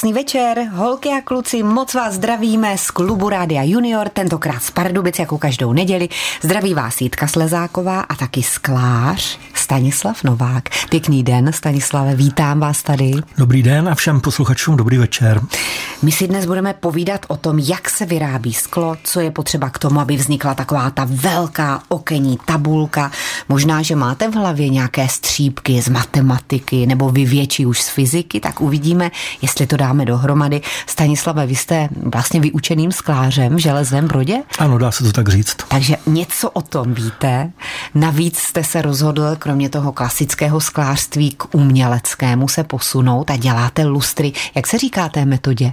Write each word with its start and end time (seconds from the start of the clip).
Krásný 0.00 0.12
večer, 0.12 0.68
holky 0.72 1.08
a 1.08 1.20
kluci, 1.20 1.62
moc 1.62 1.94
vás 1.94 2.14
zdravíme 2.14 2.78
z 2.78 2.90
klubu 2.90 3.28
Rádia 3.28 3.62
Junior, 3.62 4.08
tentokrát 4.08 4.62
z 4.62 4.70
Pardubic 4.70 5.18
jako 5.18 5.38
každou 5.38 5.72
neděli. 5.72 6.08
Zdraví 6.42 6.74
vás 6.74 7.00
Jitka 7.00 7.26
Slezáková 7.26 8.00
a 8.00 8.14
taky 8.14 8.42
sklář 8.42 9.38
Stanislav 9.54 10.24
Novák. 10.24 10.68
Pěkný 10.88 11.22
den, 11.22 11.52
Stanislave, 11.52 12.14
vítám 12.14 12.60
vás 12.60 12.82
tady. 12.82 13.12
Dobrý 13.38 13.62
den 13.62 13.88
a 13.88 13.94
všem 13.94 14.20
posluchačům 14.20 14.76
dobrý 14.76 14.98
večer. 14.98 15.40
My 16.02 16.12
si 16.12 16.28
dnes 16.28 16.46
budeme 16.46 16.74
povídat 16.74 17.26
o 17.28 17.36
tom, 17.36 17.58
jak 17.58 17.90
se 17.90 18.06
vyrábí 18.06 18.54
sklo, 18.54 18.96
co 19.04 19.20
je 19.20 19.30
potřeba 19.30 19.70
k 19.70 19.78
tomu, 19.78 20.00
aby 20.00 20.16
vznikla 20.16 20.54
taková 20.54 20.90
ta 20.90 21.06
velká 21.10 21.82
okenní 21.88 22.38
tabulka. 22.44 23.12
Možná, 23.48 23.82
že 23.82 23.96
máte 23.96 24.28
v 24.28 24.34
hlavě 24.34 24.68
nějaké 24.68 25.08
střípky 25.08 25.82
z 25.82 25.88
matematiky 25.88 26.86
nebo 26.86 27.10
vy 27.10 27.24
větší 27.24 27.66
už 27.66 27.80
z 27.82 27.88
fyziky, 27.88 28.40
tak 28.40 28.60
uvidíme, 28.60 29.10
jestli 29.42 29.66
to 29.66 29.76
dáme 29.90 30.04
dohromady. 30.04 30.60
Stanislave, 30.86 31.46
vy 31.46 31.54
jste 31.54 31.88
vlastně 32.12 32.40
vyučeným 32.40 32.92
sklářem 32.92 33.56
v 33.56 33.58
Železném 33.58 34.08
Brodě? 34.08 34.36
Ano, 34.58 34.78
dá 34.78 34.90
se 34.90 35.04
to 35.04 35.12
tak 35.12 35.28
říct. 35.28 35.56
Takže 35.68 35.96
něco 36.06 36.50
o 36.50 36.62
tom 36.62 36.94
víte. 36.94 37.50
Navíc 37.94 38.38
jste 38.38 38.64
se 38.64 38.82
rozhodl, 38.82 39.36
kromě 39.38 39.68
toho 39.68 39.92
klasického 39.92 40.60
sklářství, 40.60 41.30
k 41.30 41.54
uměleckému 41.54 42.48
se 42.48 42.64
posunout 42.64 43.30
a 43.30 43.36
děláte 43.36 43.84
lustry. 43.84 44.32
Jak 44.54 44.66
se 44.66 44.78
říká 44.78 45.08
té 45.08 45.24
metodě? 45.24 45.72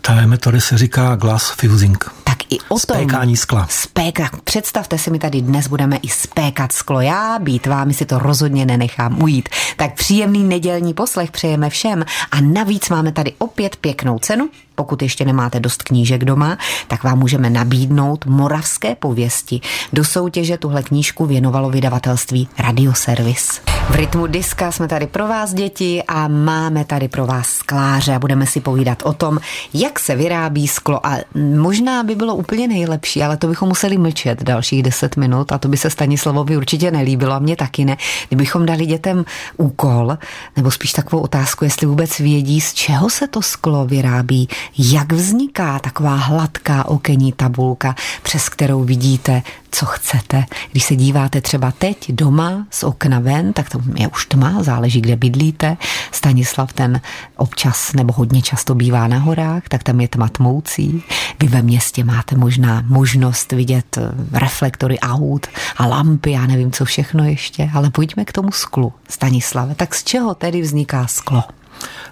Ta 0.00 0.14
metody 0.26 0.60
se 0.60 0.78
říká 0.78 1.16
glass 1.16 1.50
fusing. 1.50 2.04
Tak 2.24 2.31
i 2.52 2.58
o 2.68 2.68
tom. 2.68 2.78
Spékání 2.78 3.36
skla. 3.36 3.66
Spéka. 3.70 4.30
Představte 4.44 4.98
si, 4.98 5.10
my 5.10 5.18
tady 5.18 5.40
dnes 5.40 5.68
budeme 5.68 5.96
i 5.96 6.08
spékat 6.08 6.72
sklo. 6.72 7.00
Já 7.00 7.38
být 7.38 7.66
vámi 7.66 7.94
si 7.94 8.06
to 8.06 8.18
rozhodně 8.18 8.66
nenechám 8.66 9.22
ujít. 9.22 9.48
Tak 9.76 9.94
příjemný 9.94 10.44
nedělní 10.44 10.94
poslech 10.94 11.30
přejeme 11.30 11.70
všem 11.70 12.04
a 12.30 12.40
navíc 12.40 12.88
máme 12.88 13.12
tady 13.12 13.32
opět 13.38 13.76
pěknou 13.76 14.18
cenu. 14.18 14.50
Pokud 14.74 15.02
ještě 15.02 15.24
nemáte 15.24 15.60
dost 15.60 15.82
knížek 15.82 16.24
doma, 16.24 16.58
tak 16.88 17.04
vám 17.04 17.18
můžeme 17.18 17.50
nabídnout 17.50 18.26
moravské 18.26 18.94
pověsti. 18.94 19.60
Do 19.92 20.04
soutěže 20.04 20.58
tuhle 20.58 20.82
knížku 20.82 21.26
věnovalo 21.26 21.70
vydavatelství 21.70 22.48
Radioservis. 22.58 23.60
V 23.90 23.94
rytmu 23.94 24.26
diska 24.26 24.72
jsme 24.72 24.88
tady 24.88 25.06
pro 25.06 25.28
vás 25.28 25.54
děti 25.54 26.02
a 26.08 26.28
máme 26.28 26.84
tady 26.84 27.08
pro 27.08 27.26
vás 27.26 27.48
skláře 27.48 28.14
a 28.14 28.18
budeme 28.18 28.46
si 28.46 28.60
povídat 28.60 29.02
o 29.02 29.12
tom, 29.12 29.38
jak 29.74 29.98
se 29.98 30.16
vyrábí 30.16 30.68
sklo 30.68 31.06
a 31.06 31.16
možná 31.56 32.02
by 32.02 32.14
bylo 32.14 32.34
úplně 32.34 32.68
nejlepší, 32.68 33.22
ale 33.22 33.36
to 33.36 33.46
bychom 33.46 33.68
museli 33.68 33.98
mlčet 33.98 34.42
dalších 34.42 34.82
10 34.82 35.16
minut 35.16 35.52
a 35.52 35.58
to 35.58 35.68
by 35.68 35.76
se 35.76 35.90
Stanislavovi 35.90 36.56
určitě 36.56 36.90
nelíbilo 36.90 37.32
a 37.32 37.38
mě 37.38 37.56
taky 37.56 37.84
ne. 37.84 37.96
Kdybychom 38.28 38.66
dali 38.66 38.86
dětem 38.86 39.24
úkol, 39.56 40.18
nebo 40.56 40.70
spíš 40.70 40.92
takovou 40.92 41.22
otázku, 41.22 41.64
jestli 41.64 41.86
vůbec 41.86 42.18
vědí, 42.18 42.60
z 42.60 42.74
čeho 42.74 43.10
se 43.10 43.28
to 43.28 43.42
sklo 43.42 43.86
vyrábí, 43.86 44.48
jak 44.78 45.12
vzniká 45.12 45.78
taková 45.78 46.14
hladká 46.14 46.88
okenní 46.88 47.32
tabulka, 47.32 47.94
přes 48.22 48.48
kterou 48.48 48.84
vidíte, 48.84 49.42
co 49.70 49.86
chcete. 49.86 50.44
Když 50.72 50.84
se 50.84 50.96
díváte 50.96 51.40
třeba 51.40 51.72
teď 51.72 52.12
doma 52.12 52.66
z 52.70 52.84
okna 52.84 53.20
ven, 53.20 53.52
tak 53.52 53.70
to 53.70 53.80
je 53.94 54.08
už 54.08 54.26
tma, 54.26 54.62
záleží, 54.62 55.00
kde 55.00 55.16
bydlíte. 55.16 55.76
Stanislav 56.12 56.72
ten 56.72 57.00
občas 57.36 57.92
nebo 57.92 58.12
hodně 58.12 58.42
často 58.42 58.74
bývá 58.74 59.06
na 59.06 59.18
horách, 59.18 59.62
tak 59.68 59.82
tam 59.82 60.00
je 60.00 60.08
tma 60.08 60.28
tmoucí. 60.28 61.02
Vy 61.40 61.48
ve 61.48 61.62
městě 61.62 62.04
máte 62.04 62.36
možná 62.36 62.84
možnost 62.86 63.52
vidět 63.52 63.98
reflektory 64.32 65.00
aut 65.00 65.46
a 65.76 65.86
lampy, 65.86 66.30
já 66.30 66.46
nevím, 66.46 66.72
co 66.72 66.84
všechno 66.84 67.24
ještě, 67.24 67.70
ale 67.74 67.90
pojďme 67.90 68.24
k 68.24 68.32
tomu 68.32 68.52
sklu. 68.52 68.92
Stanislave, 69.08 69.74
tak 69.74 69.94
z 69.94 70.04
čeho 70.04 70.34
tedy 70.34 70.60
vzniká 70.60 71.06
sklo? 71.06 71.44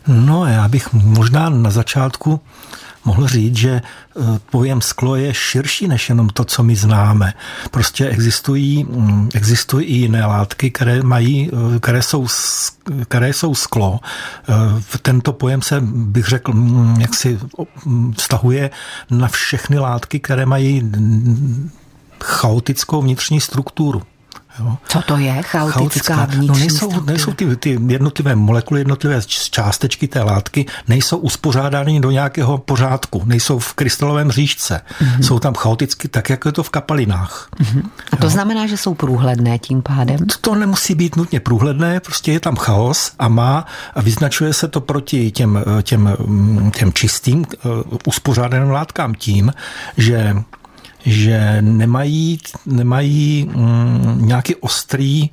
No, 0.07 0.47
já 0.47 0.69
bych 0.69 0.93
možná 0.93 1.49
na 1.49 1.71
začátku 1.71 2.41
mohl 3.05 3.29
říct, 3.29 3.57
že 3.57 3.71
e, 3.71 3.83
pojem 4.51 4.81
sklo 4.81 5.17
je 5.17 5.35
širší 5.35 5.89
než 5.89 6.09
jenom 6.09 6.29
to, 6.29 6.45
co 6.45 6.63
my 6.63 6.77
známe. 6.77 7.35
Prostě 7.71 8.09
existují, 8.09 8.85
mm, 8.85 9.29
existují 9.35 9.87
i 9.87 9.95
jiné 9.95 10.25
látky, 10.27 10.71
které, 10.71 11.03
mají, 11.03 11.51
e, 11.77 11.79
které, 11.81 12.03
jsou, 12.03 12.27
které 13.09 13.33
jsou 13.33 13.55
sklo. 13.55 14.01
E, 14.93 14.99
tento 14.99 15.33
pojem 15.33 15.63
se, 15.63 15.81
bych 15.81 16.27
řekl, 16.27 16.53
mm, 16.53 17.01
jak 17.01 17.15
si 17.15 17.39
vztahuje 18.17 18.71
na 19.11 19.29
všechny 19.29 19.79
látky, 19.79 20.21
které 20.21 20.47
mají 20.47 20.93
chaotickou 22.25 23.03
vnitřní 23.03 23.41
strukturu. 23.41 24.03
Jo. 24.61 24.77
Co 24.89 25.03
to 25.03 25.17
je 25.17 25.43
chaotická, 25.43 26.15
chaotická. 26.15 26.25
vnitřní 26.25 26.49
no 26.49 26.55
nejsou, 26.55 27.01
nejsou 27.05 27.33
ty, 27.33 27.57
ty 27.57 27.79
jednotlivé 27.87 28.35
molekuly, 28.35 28.81
jednotlivé 28.81 29.21
částečky 29.27 30.09
té 30.09 30.23
látky, 30.23 30.67
nejsou 30.89 31.17
uspořádány 31.19 32.01
do 32.01 32.11
nějakého 32.11 32.59
pořádku, 32.59 33.23
nejsou 33.25 33.59
v 33.59 33.75
krystalovém 33.75 34.31
říšce. 34.31 34.81
Mm-hmm. 35.01 35.23
Jsou 35.23 35.39
tam 35.39 35.55
chaoticky 35.55 36.09
tak, 36.09 36.31
jako 36.31 36.49
je 36.49 36.53
to 36.53 36.63
v 36.63 36.71
kapalinách. 36.71 37.49
Mm-hmm. 37.61 37.83
A 38.13 38.17
to 38.17 38.27
jo. 38.27 38.31
znamená, 38.31 38.67
že 38.67 38.77
jsou 38.77 38.95
průhledné 38.95 39.59
tím 39.59 39.83
pádem? 39.83 40.19
To, 40.19 40.35
to 40.41 40.55
nemusí 40.55 40.95
být 40.95 41.17
nutně 41.17 41.41
průhledné, 41.41 42.01
prostě 42.01 42.33
je 42.33 42.41
tam 42.41 42.57
chaos 42.57 43.13
a 43.19 43.29
má 43.29 43.67
a 43.95 44.01
vyznačuje 44.01 44.53
se 44.53 44.69
to 44.69 44.81
proti 44.81 45.31
těm, 45.31 45.65
těm, 45.83 46.17
těm 46.75 46.93
čistým 46.93 47.39
uh, 47.39 47.73
uspořádaným 48.07 48.71
látkám 48.71 49.15
tím, 49.15 49.53
že 49.97 50.37
že 51.07 51.57
nemají, 51.61 52.39
nemají 52.67 53.51
mm, 53.55 54.19
nějaký 54.21 54.55
ostrý 54.55 55.31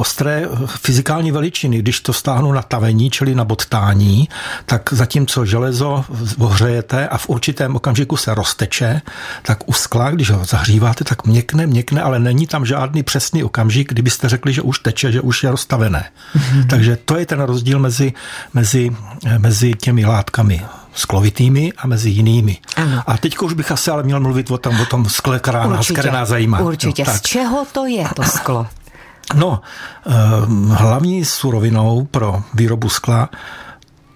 ostré 0.00 0.48
fyzikální 0.66 1.32
veličiny. 1.32 1.78
Když 1.78 2.00
to 2.00 2.12
stáhnu 2.12 2.52
na 2.52 2.62
tavení, 2.62 3.10
čili 3.10 3.34
na 3.34 3.44
bodtání, 3.44 4.28
tak 4.66 4.92
zatímco 4.92 5.44
železo 5.44 6.04
ohřejete 6.38 7.08
a 7.08 7.18
v 7.18 7.28
určitém 7.28 7.76
okamžiku 7.76 8.16
se 8.16 8.34
rozteče, 8.34 9.02
tak 9.42 9.68
u 9.68 9.72
skla, 9.72 10.10
když 10.10 10.30
ho 10.30 10.44
zahříváte, 10.44 11.04
tak 11.04 11.26
měkne, 11.26 11.66
měkne, 11.66 12.02
ale 12.02 12.18
není 12.18 12.46
tam 12.46 12.66
žádný 12.66 13.02
přesný 13.02 13.44
okamžik, 13.44 13.88
kdybyste 13.88 14.28
řekli, 14.28 14.52
že 14.52 14.62
už 14.62 14.78
teče, 14.78 15.12
že 15.12 15.20
už 15.20 15.42
je 15.42 15.50
rozstavené. 15.50 16.04
Mm-hmm. 16.36 16.66
Takže 16.66 16.96
to 16.96 17.18
je 17.18 17.26
ten 17.26 17.40
rozdíl 17.40 17.78
mezi, 17.78 18.12
mezi, 18.54 18.90
mezi 19.38 19.74
těmi 19.74 20.06
látkami 20.06 20.62
sklovitými 20.94 21.72
a 21.78 21.86
mezi 21.86 22.10
jinými. 22.10 22.58
Ano. 22.76 23.02
A 23.06 23.16
teď 23.18 23.38
už 23.38 23.52
bych 23.52 23.72
asi 23.72 23.90
ale 23.90 24.02
měl 24.02 24.20
mluvit 24.20 24.50
o 24.50 24.58
tom, 24.58 24.80
o 24.80 24.86
tom 24.86 25.04
skle, 25.08 25.38
která 25.38 25.66
nás, 25.66 25.90
které 25.90 26.10
nás 26.12 26.28
zajímá. 26.28 26.60
Určitě. 26.60 27.04
No, 27.06 27.12
Z 27.12 27.20
čeho 27.20 27.66
to 27.72 27.86
je 27.86 28.08
to 28.16 28.22
sklo? 28.22 28.66
No, 29.34 29.60
eh, 30.06 30.10
hlavní 30.74 31.24
surovinou 31.24 32.04
pro 32.04 32.42
výrobu 32.54 32.88
skla 32.88 33.28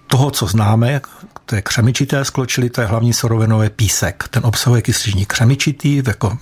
toho, 0.07 0.31
co 0.31 0.47
známe, 0.47 1.01
to 1.45 1.55
je 1.55 1.61
křemičité 1.61 2.25
sklo, 2.25 2.45
čili 2.45 2.69
to 2.69 2.81
je 2.81 2.87
hlavní 2.87 3.13
surovinou 3.13 3.61
je 3.61 3.69
písek. 3.69 4.27
Ten 4.29 4.45
obsahuje 4.45 4.81
kysličník 4.81 5.33
křemičitý 5.33 6.01
v 6.01 6.07
jako 6.07 6.37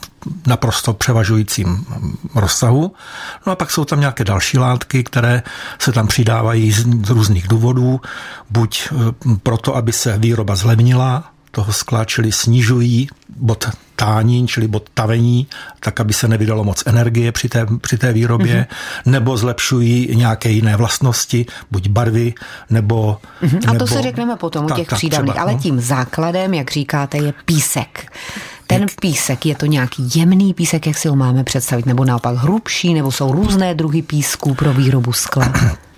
naprosto 0.47 0.93
převažujícím 0.93 1.85
rozsahu. 2.35 2.93
No 3.45 3.51
a 3.51 3.55
pak 3.55 3.71
jsou 3.71 3.85
tam 3.85 3.99
nějaké 3.99 4.23
další 4.23 4.57
látky, 4.57 5.03
které 5.03 5.43
se 5.79 5.91
tam 5.91 6.07
přidávají 6.07 6.71
z 6.71 7.09
různých 7.09 7.47
důvodů. 7.47 8.01
Buď 8.49 8.87
eh, 8.91 8.95
proto, 9.43 9.75
aby 9.75 9.91
se 9.91 10.17
výroba 10.17 10.55
zlevnila, 10.55 11.32
toho 11.55 11.73
skla, 11.73 12.05
čili 12.05 12.31
snižují 12.31 13.07
bod 13.37 13.69
tání, 13.95 14.47
čili 14.47 14.67
bod 14.67 14.89
tavení, 14.93 15.47
tak, 15.79 15.99
aby 15.99 16.13
se 16.13 16.27
nevydalo 16.27 16.63
moc 16.63 16.83
energie 16.85 17.31
při 17.31 17.49
té, 17.49 17.65
při 17.81 17.97
té 17.97 18.13
výrobě, 18.13 18.67
mm-hmm. 18.69 19.11
nebo 19.11 19.37
zlepšují 19.37 20.15
nějaké 20.15 20.49
jiné 20.49 20.75
vlastnosti, 20.75 21.45
buď 21.71 21.87
barvy, 21.87 22.33
nebo... 22.69 23.17
Mm-hmm. 23.43 23.69
A 23.69 23.73
nebo, 23.73 23.85
to 23.85 23.87
se 23.87 24.01
řekneme 24.01 24.35
potom 24.35 24.65
u 24.65 24.69
těch 24.69 24.87
přídavných, 24.87 25.39
ale 25.39 25.53
no. 25.53 25.59
tím 25.59 25.79
základem, 25.79 26.53
jak 26.53 26.71
říkáte, 26.71 27.17
je 27.17 27.33
písek. 27.45 28.11
Ten 28.67 28.85
písek, 29.01 29.45
je 29.45 29.55
to 29.55 29.65
nějaký 29.65 30.09
jemný 30.15 30.53
písek, 30.53 30.87
jak 30.87 30.97
si 30.97 31.07
ho 31.07 31.15
máme 31.15 31.43
představit, 31.43 31.85
nebo 31.85 32.05
naopak 32.05 32.35
hrubší, 32.35 32.93
nebo 32.93 33.11
jsou 33.11 33.31
různé 33.31 33.75
druhy 33.75 34.01
písků 34.01 34.53
pro 34.53 34.73
výrobu 34.73 35.13
skla? 35.13 35.53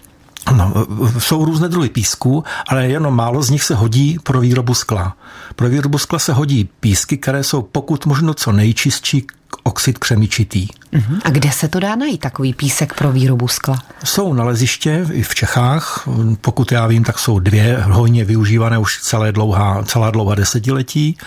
No, 0.51 0.74
jsou 1.19 1.45
různé 1.45 1.69
druhy 1.69 1.89
písků, 1.89 2.44
ale 2.68 2.88
jenom 2.88 3.15
málo 3.15 3.44
z 3.44 3.50
nich 3.50 3.63
se 3.63 3.75
hodí 3.75 4.18
pro 4.24 4.39
výrobu 4.39 4.74
skla. 4.74 5.18
Pro 5.56 5.69
výrobu 5.69 5.97
skla 5.97 6.19
se 6.19 6.33
hodí 6.33 6.69
písky, 6.80 7.18
které 7.18 7.44
jsou 7.44 7.62
pokud 7.62 8.06
možno 8.06 8.33
co 8.33 8.51
nejčistší 8.51 9.27
oxid 9.63 9.97
křemičitý. 9.97 10.68
Uh-huh. 10.94 11.19
A 11.24 11.30
kde 11.30 11.51
se 11.51 11.68
to 11.68 11.80
dá 11.80 11.95
najít, 11.95 12.21
takový 12.21 12.53
písek 12.53 12.94
pro 12.94 13.12
výrobu 13.12 13.47
skla? 13.47 13.80
Jsou 14.03 14.33
naleziště 14.33 15.06
i 15.12 15.24
v 15.24 15.36
Čechách, 15.36 16.07
pokud 16.42 16.71
já 16.71 16.88
vím, 16.88 17.03
tak 17.03 17.19
jsou 17.19 17.39
dvě 17.39 17.77
hojně 17.81 18.25
využívané 18.25 18.77
už 18.77 19.00
celé 19.01 19.31
dlouhá, 19.31 19.83
celá 19.83 20.12
dlouhá 20.12 20.36
desetiletí. 20.36 21.18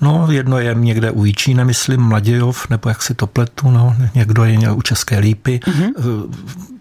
No, 0.00 0.26
jedno 0.30 0.58
je 0.58 0.74
někde 0.74 1.10
u 1.10 1.24
Jíčína, 1.24 1.64
myslím, 1.64 2.00
Mladějov, 2.00 2.70
nebo 2.70 2.88
jak 2.88 3.02
si 3.02 3.14
to 3.14 3.26
pletu, 3.26 3.70
no, 3.70 3.96
někdo 4.14 4.44
je 4.44 4.70
u 4.70 4.82
České 4.82 5.18
lípy. 5.18 5.60
Mm-hmm. 5.64 6.28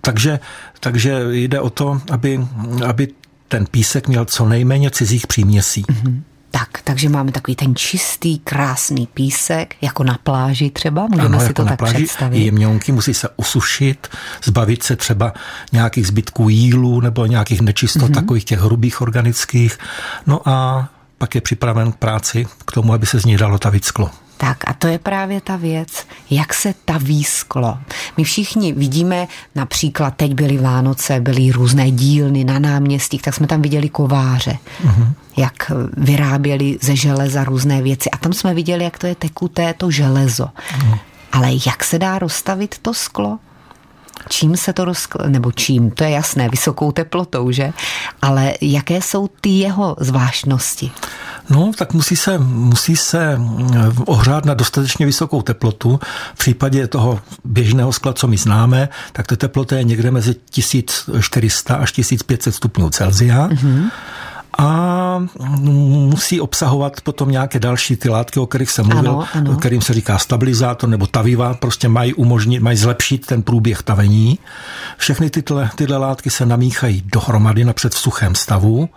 Takže, 0.02 0.40
takže 0.80 1.24
jde 1.32 1.60
o 1.60 1.70
to, 1.70 2.02
aby, 2.12 2.48
aby 2.88 3.08
ten 3.48 3.66
písek 3.66 4.08
měl 4.08 4.26
co 4.26 4.46
nejméně 4.46 4.92
cizích 4.92 5.28
příměsí. 5.28 5.84
Mm-hmm. 5.84 6.22
Tak, 6.52 6.70
takže 6.84 7.10
máme 7.10 7.32
takový 7.32 7.56
ten 7.56 7.76
čistý, 7.76 8.40
krásný 8.40 9.08
písek, 9.14 9.76
jako 9.82 10.04
na 10.04 10.20
pláži 10.24 10.70
třeba, 10.70 11.08
můžeme 11.08 11.26
ano, 11.28 11.40
si 11.40 11.46
jako 11.46 11.54
to 11.54 11.64
na 11.64 11.70
tak 11.70 11.80
pláži, 11.80 11.96
představit. 11.96 12.46
Jemňonky 12.46 12.92
musí 12.92 13.14
se 13.14 13.30
usušit, 13.38 14.08
zbavit 14.44 14.84
se 14.84 14.96
třeba 14.96 15.34
nějakých 15.72 16.08
zbytků 16.08 16.50
jílu 16.50 17.02
nebo 17.02 17.26
nějakých 17.26 17.62
nečistot, 17.62 18.02
mm-hmm. 18.02 18.14
takových 18.14 18.46
těch 18.46 18.60
hrubých 18.60 19.02
organických. 19.02 19.78
No 20.28 20.50
a 20.50 20.90
pak 21.18 21.36
je 21.36 21.42
připraven 21.42 21.92
k 21.92 21.96
práci 21.96 22.48
k 22.66 22.72
tomu, 22.72 22.94
aby 22.94 23.06
se 23.06 23.20
z 23.20 23.26
nich 23.26 23.38
dalo 23.38 23.60
tavit 23.60 23.86
sklo. 23.86 24.10
Tak 24.38 24.58
a 24.68 24.74
to 24.74 24.88
je 24.88 25.00
právě 25.00 25.42
ta 25.42 25.56
věc, 25.56 26.08
jak 26.30 26.54
se 26.54 26.74
taví 26.86 27.24
sklo. 27.24 27.78
My 28.18 28.24
všichni 28.24 28.74
vidíme, 28.74 29.28
například 29.56 30.16
teď 30.16 30.34
byly 30.34 30.58
Vánoce, 30.58 31.20
byly 31.20 31.52
různé 31.52 31.92
dílny 31.92 32.44
na 32.44 32.60
náměstích, 32.60 33.22
tak 33.22 33.34
jsme 33.34 33.48
tam 33.48 33.62
viděli 33.62 33.90
kováře, 33.90 34.58
mm-hmm. 34.86 35.14
jak 35.38 35.72
vyráběli 35.98 36.78
ze 36.82 36.96
železa 36.96 37.44
různé 37.44 37.82
věci. 37.82 38.12
A 38.12 38.18
tam 38.18 38.34
jsme 38.34 38.54
viděli, 38.54 38.84
jak 38.84 38.98
to 38.98 39.08
je 39.08 39.16
tekuté 39.16 39.74
to 39.74 39.92
železo. 39.92 40.50
Mm. 40.86 40.94
Ale 41.32 41.50
jak 41.66 41.84
se 41.84 42.00
dá 42.00 42.20
rozstavit 42.20 42.78
to 42.82 42.94
sklo? 42.94 43.40
Čím 44.30 44.58
se 44.58 44.74
to 44.74 44.86
rozkl... 44.86 45.18
nebo 45.28 45.52
čím, 45.52 45.92
to 45.92 46.04
je 46.04 46.10
jasné, 46.10 46.50
vysokou 46.50 46.92
teplotou, 46.92 47.52
že? 47.52 47.74
Ale 48.22 48.54
jaké 48.62 49.02
jsou 49.02 49.28
ty 49.42 49.50
jeho 49.50 49.96
zvláštnosti? 50.00 50.92
No, 51.50 51.72
tak 51.78 51.94
musí 51.94 52.16
se, 52.16 52.38
musí 52.38 52.96
se 52.96 53.40
ohřát 54.06 54.46
na 54.46 54.54
dostatečně 54.54 55.06
vysokou 55.06 55.42
teplotu. 55.42 56.00
V 56.36 56.38
případě 56.38 56.88
toho 56.88 57.20
běžného 57.44 57.94
skla, 57.94 58.14
co 58.14 58.28
my 58.28 58.38
známe, 58.38 58.90
tak 59.12 59.28
ta 59.28 59.36
teplota 59.36 59.76
je 59.76 59.84
někde 59.84 60.12
mezi 60.12 60.36
1400 60.50 61.76
až 61.76 61.92
1500 61.92 62.56
stupňů 62.56 62.90
Celsia. 62.90 63.48
Mm-hmm 63.48 63.90
a 64.58 65.28
musí 65.60 66.42
obsahovat 66.42 67.02
potom 67.02 67.32
nějaké 67.32 67.60
další 67.60 67.96
ty 67.96 68.10
látky, 68.10 68.40
o 68.40 68.46
kterých 68.46 68.72
jsem 68.72 68.86
mluvil, 68.86 69.12
ano, 69.12 69.28
ano. 69.34 69.58
kterým 69.58 69.82
se 69.82 69.94
říká 69.94 70.18
stabilizátor 70.18 70.90
nebo 70.90 71.08
taviva, 71.08 71.54
prostě 71.54 71.88
mají 71.88 72.14
umožnit, 72.14 72.60
mají 72.60 72.78
zlepšit 72.78 73.26
ten 73.26 73.42
průběh 73.42 73.84
tavení. 73.84 74.40
Všechny 74.98 75.30
tyhle, 75.30 75.70
tyhle 75.76 75.98
látky 75.98 76.30
se 76.30 76.46
namíchají 76.46 77.04
dohromady 77.06 77.66
napřed 77.66 77.94
v 77.94 77.98
suchém 77.98 78.36
stavu 78.36 78.90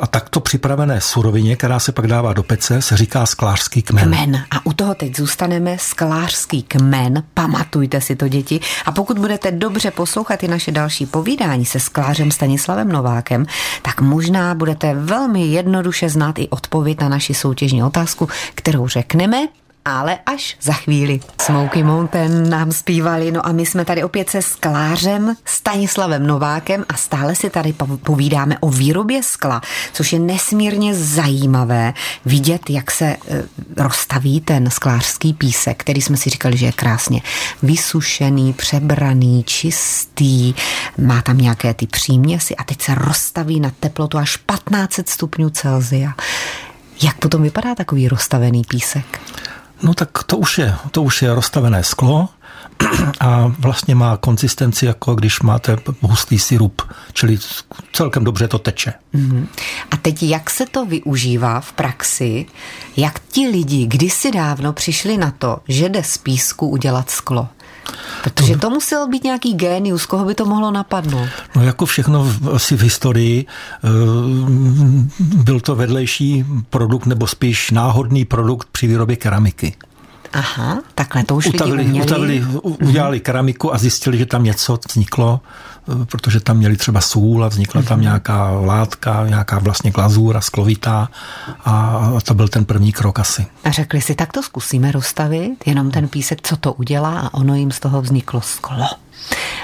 a 0.00 0.06
takto 0.06 0.40
připravené 0.40 1.00
surovině, 1.00 1.56
která 1.56 1.78
se 1.78 1.92
pak 1.92 2.06
dává 2.06 2.32
do 2.32 2.42
pece, 2.42 2.82
se 2.82 2.96
říká 2.96 3.26
sklářský 3.26 3.82
kmen. 3.82 4.04
Kmen. 4.04 4.44
A 4.50 4.66
u 4.66 4.72
toho 4.72 4.94
teď 4.94 5.16
zůstaneme 5.16 5.78
sklářský 5.78 6.62
kmen. 6.62 7.22
Pamatujte 7.34 8.00
si 8.00 8.16
to, 8.16 8.28
děti. 8.28 8.60
A 8.84 8.92
pokud 8.92 9.18
budete 9.18 9.50
dobře 9.50 9.90
poslouchat 9.90 10.42
i 10.42 10.48
naše 10.48 10.72
další 10.72 11.06
povídání 11.06 11.66
se 11.66 11.80
sklářem 11.80 12.30
Stanislavem 12.30 12.88
Novákem, 12.88 13.46
tak 13.82 14.00
možná 14.00 14.54
budete 14.54 14.94
velmi 14.94 15.46
jednoduše 15.46 16.08
znát 16.08 16.38
i 16.38 16.48
odpověď 16.48 17.00
na 17.00 17.08
naši 17.08 17.34
soutěžní 17.34 17.82
otázku, 17.82 18.28
kterou 18.54 18.88
řekneme 18.88 19.48
ale 19.84 20.18
až 20.26 20.56
za 20.60 20.72
chvíli. 20.72 21.20
Smoky 21.40 21.82
Mountain 21.82 22.50
nám 22.50 22.72
zpívali, 22.72 23.32
no 23.32 23.46
a 23.46 23.52
my 23.52 23.66
jsme 23.66 23.84
tady 23.84 24.04
opět 24.04 24.30
se 24.30 24.42
sklářem 24.42 25.34
Stanislavem 25.44 26.26
Novákem 26.26 26.84
a 26.88 26.96
stále 26.96 27.34
si 27.34 27.50
tady 27.50 27.74
povídáme 28.02 28.58
o 28.58 28.70
výrobě 28.70 29.22
skla, 29.22 29.60
což 29.92 30.12
je 30.12 30.18
nesmírně 30.18 30.94
zajímavé 30.94 31.94
vidět, 32.24 32.70
jak 32.70 32.90
se 32.90 33.04
e, 33.06 33.18
rozstaví 33.76 34.40
ten 34.40 34.70
sklářský 34.70 35.32
písek, 35.32 35.80
který 35.80 36.02
jsme 36.02 36.16
si 36.16 36.30
říkali, 36.30 36.56
že 36.56 36.66
je 36.66 36.72
krásně 36.72 37.22
vysušený, 37.62 38.52
přebraný, 38.52 39.44
čistý, 39.44 40.54
má 40.98 41.22
tam 41.22 41.38
nějaké 41.38 41.74
ty 41.74 41.86
příměsi 41.86 42.56
a 42.56 42.64
teď 42.64 42.82
se 42.82 42.94
rozstaví 42.94 43.60
na 43.60 43.72
teplotu 43.80 44.18
až 44.18 44.36
1500 44.36 45.08
stupňů 45.08 45.50
Celzia. 45.50 46.14
Jak 47.02 47.16
potom 47.16 47.42
vypadá 47.42 47.74
takový 47.74 48.08
rozstavený 48.08 48.62
písek? 48.68 49.20
No 49.82 49.94
tak 49.94 50.22
to 50.22 50.36
už 50.36 50.58
je, 50.58 50.74
to 50.90 51.02
už 51.02 51.22
je 51.22 51.34
rozstavené 51.34 51.84
sklo 51.84 52.28
a 53.20 53.52
vlastně 53.58 53.94
má 53.94 54.16
konzistenci, 54.16 54.86
jako 54.86 55.14
když 55.14 55.40
máte 55.40 55.76
hustý 56.00 56.38
sirup, 56.38 56.82
čili 57.12 57.38
celkem 57.92 58.24
dobře 58.24 58.48
to 58.48 58.58
teče. 58.58 58.92
Mm-hmm. 59.14 59.46
A 59.90 59.96
teď 59.96 60.22
jak 60.22 60.50
se 60.50 60.66
to 60.66 60.86
využívá 60.86 61.60
v 61.60 61.72
praxi? 61.72 62.46
Jak 62.96 63.18
ti 63.18 63.48
lidi 63.48 63.86
kdysi 63.86 64.30
dávno 64.30 64.72
přišli 64.72 65.16
na 65.16 65.30
to, 65.30 65.58
že 65.68 65.88
jde 65.88 66.02
z 66.04 66.18
písku 66.18 66.68
udělat 66.68 67.10
sklo? 67.10 67.48
Protože 68.22 68.56
to 68.56 68.70
musel 68.70 69.08
být 69.08 69.24
nějaký 69.24 69.54
génius, 69.54 70.06
koho 70.06 70.24
by 70.24 70.34
to 70.34 70.46
mohlo 70.46 70.70
napadnout? 70.70 71.28
No 71.56 71.62
jako 71.62 71.86
všechno 71.86 72.32
asi 72.52 72.76
v 72.76 72.80
historii 72.80 73.46
eh, 73.84 73.88
byl 75.20 75.60
to 75.60 75.76
vedlejší 75.76 76.44
produkt 76.70 77.06
nebo 77.06 77.26
spíš 77.26 77.70
náhodný 77.70 78.24
produkt 78.24 78.68
při 78.72 78.86
výrobě 78.86 79.16
keramiky. 79.16 79.74
Aha, 80.32 80.78
takhle 80.94 81.24
to 81.24 81.36
už 81.36 81.46
utavili, 81.46 81.76
lidi 81.76 81.88
uměli. 81.90 82.06
Utavili, 82.06 82.44
udělali 82.62 83.20
keramiku 83.20 83.74
a 83.74 83.78
zjistili, 83.78 84.18
že 84.18 84.26
tam 84.26 84.44
něco 84.44 84.78
vzniklo, 84.88 85.40
eh, 86.02 86.04
protože 86.04 86.40
tam 86.40 86.56
měli 86.56 86.76
třeba 86.76 87.00
sůl 87.00 87.44
a 87.44 87.48
vznikla 87.48 87.82
tam 87.82 87.98
mhm. 87.98 88.02
nějaká 88.02 88.50
látka, 88.50 89.26
nějaká 89.28 89.58
vlastně 89.58 89.90
glazura 89.90 90.40
sklovitá 90.40 91.08
a 91.64 92.12
to 92.24 92.34
byl 92.34 92.48
ten 92.48 92.64
první 92.64 92.92
krok 92.92 93.18
asi. 93.18 93.46
A 93.64 93.70
řekli 93.70 94.00
si, 94.00 94.14
tak 94.14 94.32
to 94.32 94.42
zkusíme 94.42 94.92
rozstavit, 94.92 95.66
jenom 95.66 95.90
ten 95.90 96.08
písek, 96.08 96.38
co 96.42 96.56
to 96.56 96.72
udělá 96.72 97.20
a 97.20 97.34
ono 97.34 97.54
jim 97.54 97.70
z 97.70 97.80
toho 97.80 98.02
vzniklo 98.02 98.40
sklo. 98.40 98.86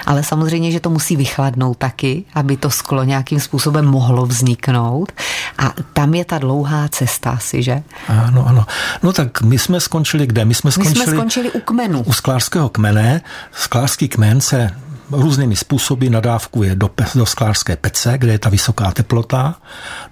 Ale 0.07 0.23
samozřejmě, 0.23 0.71
že 0.71 0.79
to 0.79 0.89
musí 0.89 1.15
vychladnout 1.15 1.77
taky, 1.77 2.23
aby 2.33 2.57
to 2.57 2.69
sklo 2.69 3.03
nějakým 3.03 3.39
způsobem 3.39 3.85
mohlo 3.85 4.25
vzniknout. 4.25 5.11
A 5.57 5.73
tam 5.93 6.13
je 6.13 6.25
ta 6.25 6.37
dlouhá 6.37 6.87
cesta 6.87 7.31
asi, 7.31 7.63
že? 7.63 7.83
Ano, 8.07 8.47
ano. 8.47 8.65
No 9.03 9.13
tak 9.13 9.41
my 9.41 9.59
jsme 9.59 9.79
skončili 9.79 10.27
kde? 10.27 10.45
My 10.45 10.53
jsme 10.53 10.71
skončili, 10.71 10.99
my 10.99 11.03
jsme 11.05 11.13
skončili 11.13 11.51
u 11.51 11.59
kmenu. 11.59 12.01
U 12.01 12.13
sklářského 12.13 12.69
kmene. 12.69 13.21
Sklářský 13.51 14.07
kmen 14.07 14.41
se 14.41 14.71
různými 15.11 15.55
způsoby 15.55 16.07
nadávkuje 16.09 16.75
do, 16.75 16.89
do 17.15 17.25
sklářské 17.25 17.75
pece, 17.75 18.17
kde 18.17 18.31
je 18.31 18.39
ta 18.39 18.49
vysoká 18.49 18.91
teplota. 18.91 19.55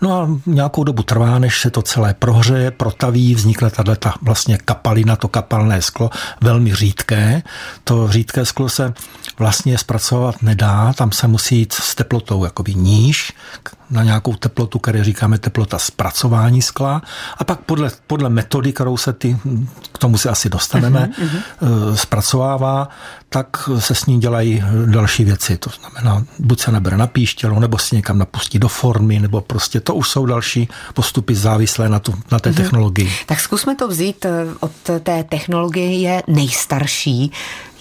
No 0.01 0.21
a 0.21 0.29
nějakou 0.45 0.83
dobu 0.83 1.03
trvá, 1.03 1.39
než 1.39 1.61
se 1.61 1.69
to 1.69 1.81
celé 1.81 2.13
prohřeje, 2.13 2.71
protaví, 2.71 3.35
vznikne 3.35 3.69
tato 3.69 4.09
vlastně 4.21 4.57
kapalina, 4.57 5.15
to 5.15 5.27
kapalné 5.27 5.81
sklo, 5.81 6.09
velmi 6.41 6.75
řídké. 6.75 7.43
To 7.83 8.07
řídké 8.07 8.45
sklo 8.45 8.69
se 8.69 8.93
vlastně 9.39 9.77
zpracovat 9.77 10.41
nedá, 10.41 10.93
tam 10.93 11.11
se 11.11 11.27
musí 11.27 11.57
jít 11.57 11.73
s 11.73 11.95
teplotou 11.95 12.45
jakoby 12.45 12.73
níž, 12.73 13.33
na 13.89 14.03
nějakou 14.03 14.33
teplotu, 14.33 14.79
které 14.79 15.03
říkáme 15.03 15.37
teplota 15.37 15.79
zpracování 15.79 16.61
skla 16.61 17.01
a 17.37 17.43
pak 17.43 17.59
podle, 17.59 17.91
podle 18.07 18.29
metody, 18.29 18.73
kterou 18.73 18.97
se 18.97 19.13
ty, 19.13 19.37
k 19.91 19.97
tomu 19.97 20.17
se 20.17 20.29
asi 20.29 20.49
dostaneme, 20.49 21.09
uh-huh, 21.21 21.93
zpracovává, 21.93 22.89
tak 23.29 23.69
se 23.79 23.95
s 23.95 24.05
ní 24.05 24.19
dělají 24.19 24.63
další 24.85 25.23
věci. 25.23 25.57
To 25.57 25.69
znamená, 25.79 26.25
buď 26.39 26.61
se 26.61 26.71
nabere 26.71 26.97
na 26.97 27.07
píštělo, 27.07 27.59
nebo 27.59 27.77
si 27.77 27.95
někam 27.95 28.17
napustí 28.17 28.59
do 28.59 28.67
formy, 28.67 29.19
nebo 29.19 29.41
prostě 29.41 29.79
to 29.79 29.95
už 29.95 30.09
jsou 30.09 30.25
další 30.25 30.69
postupy 30.93 31.35
závislé 31.35 31.89
na, 31.89 31.99
tu, 31.99 32.13
na 32.31 32.39
té 32.39 32.49
uh-huh. 32.49 32.55
technologii. 32.55 33.11
Tak 33.25 33.39
zkusme 33.39 33.75
to 33.75 33.87
vzít 33.87 34.25
eh, 34.25 34.31
od 34.59 34.71
té 35.03 35.23
technologie 35.23 35.99
je 35.99 36.23
nejstarší, 36.27 37.31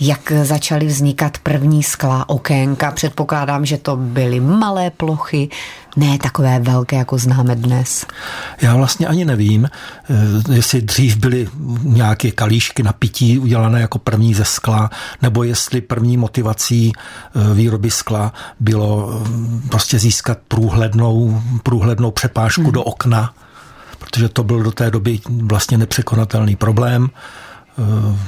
jak 0.00 0.32
začaly 0.42 0.86
vznikat 0.86 1.38
první 1.38 1.82
skla, 1.82 2.28
okénka. 2.28 2.90
Předpokládám, 2.90 3.66
že 3.66 3.78
to 3.78 3.96
byly 3.96 4.40
malé 4.40 4.90
plochy, 4.90 5.48
ne 5.96 6.18
takové 6.18 6.60
velké, 6.60 6.96
jako 6.96 7.18
známe 7.18 7.56
dnes. 7.56 8.06
Já 8.60 8.76
vlastně 8.76 9.06
ani 9.06 9.24
nevím, 9.24 9.64
eh, 9.68 10.54
jestli 10.54 10.82
dřív 10.82 11.16
byly 11.16 11.48
nějaké 11.82 12.30
kalíšky 12.30 12.82
na 12.82 12.92
pití 12.92 13.38
udělané 13.38 13.80
jako 13.80 13.98
první 13.98 14.34
ze 14.34 14.44
skla, 14.44 14.90
nebo 15.22 15.42
jestli 15.42 15.80
první 15.80 16.16
motivací 16.16 16.92
eh, 16.92 17.54
výroby 17.54 17.90
skla 17.90 18.32
bylo 18.60 19.10
eh, 19.12 19.68
prostě 19.68 19.98
získat 19.98 20.38
průhlednou, 20.48 21.42
průhlednou 21.62 22.10
přepážku 22.10 22.62
hmm. 22.62 22.72
do 22.72 22.82
okna, 22.82 23.34
protože 23.98 24.28
to 24.28 24.44
byl 24.44 24.62
do 24.62 24.70
té 24.70 24.90
doby 24.90 25.20
vlastně 25.28 25.78
nepřekonatelný 25.78 26.56
problém. 26.56 27.10
Eh, 27.78 28.18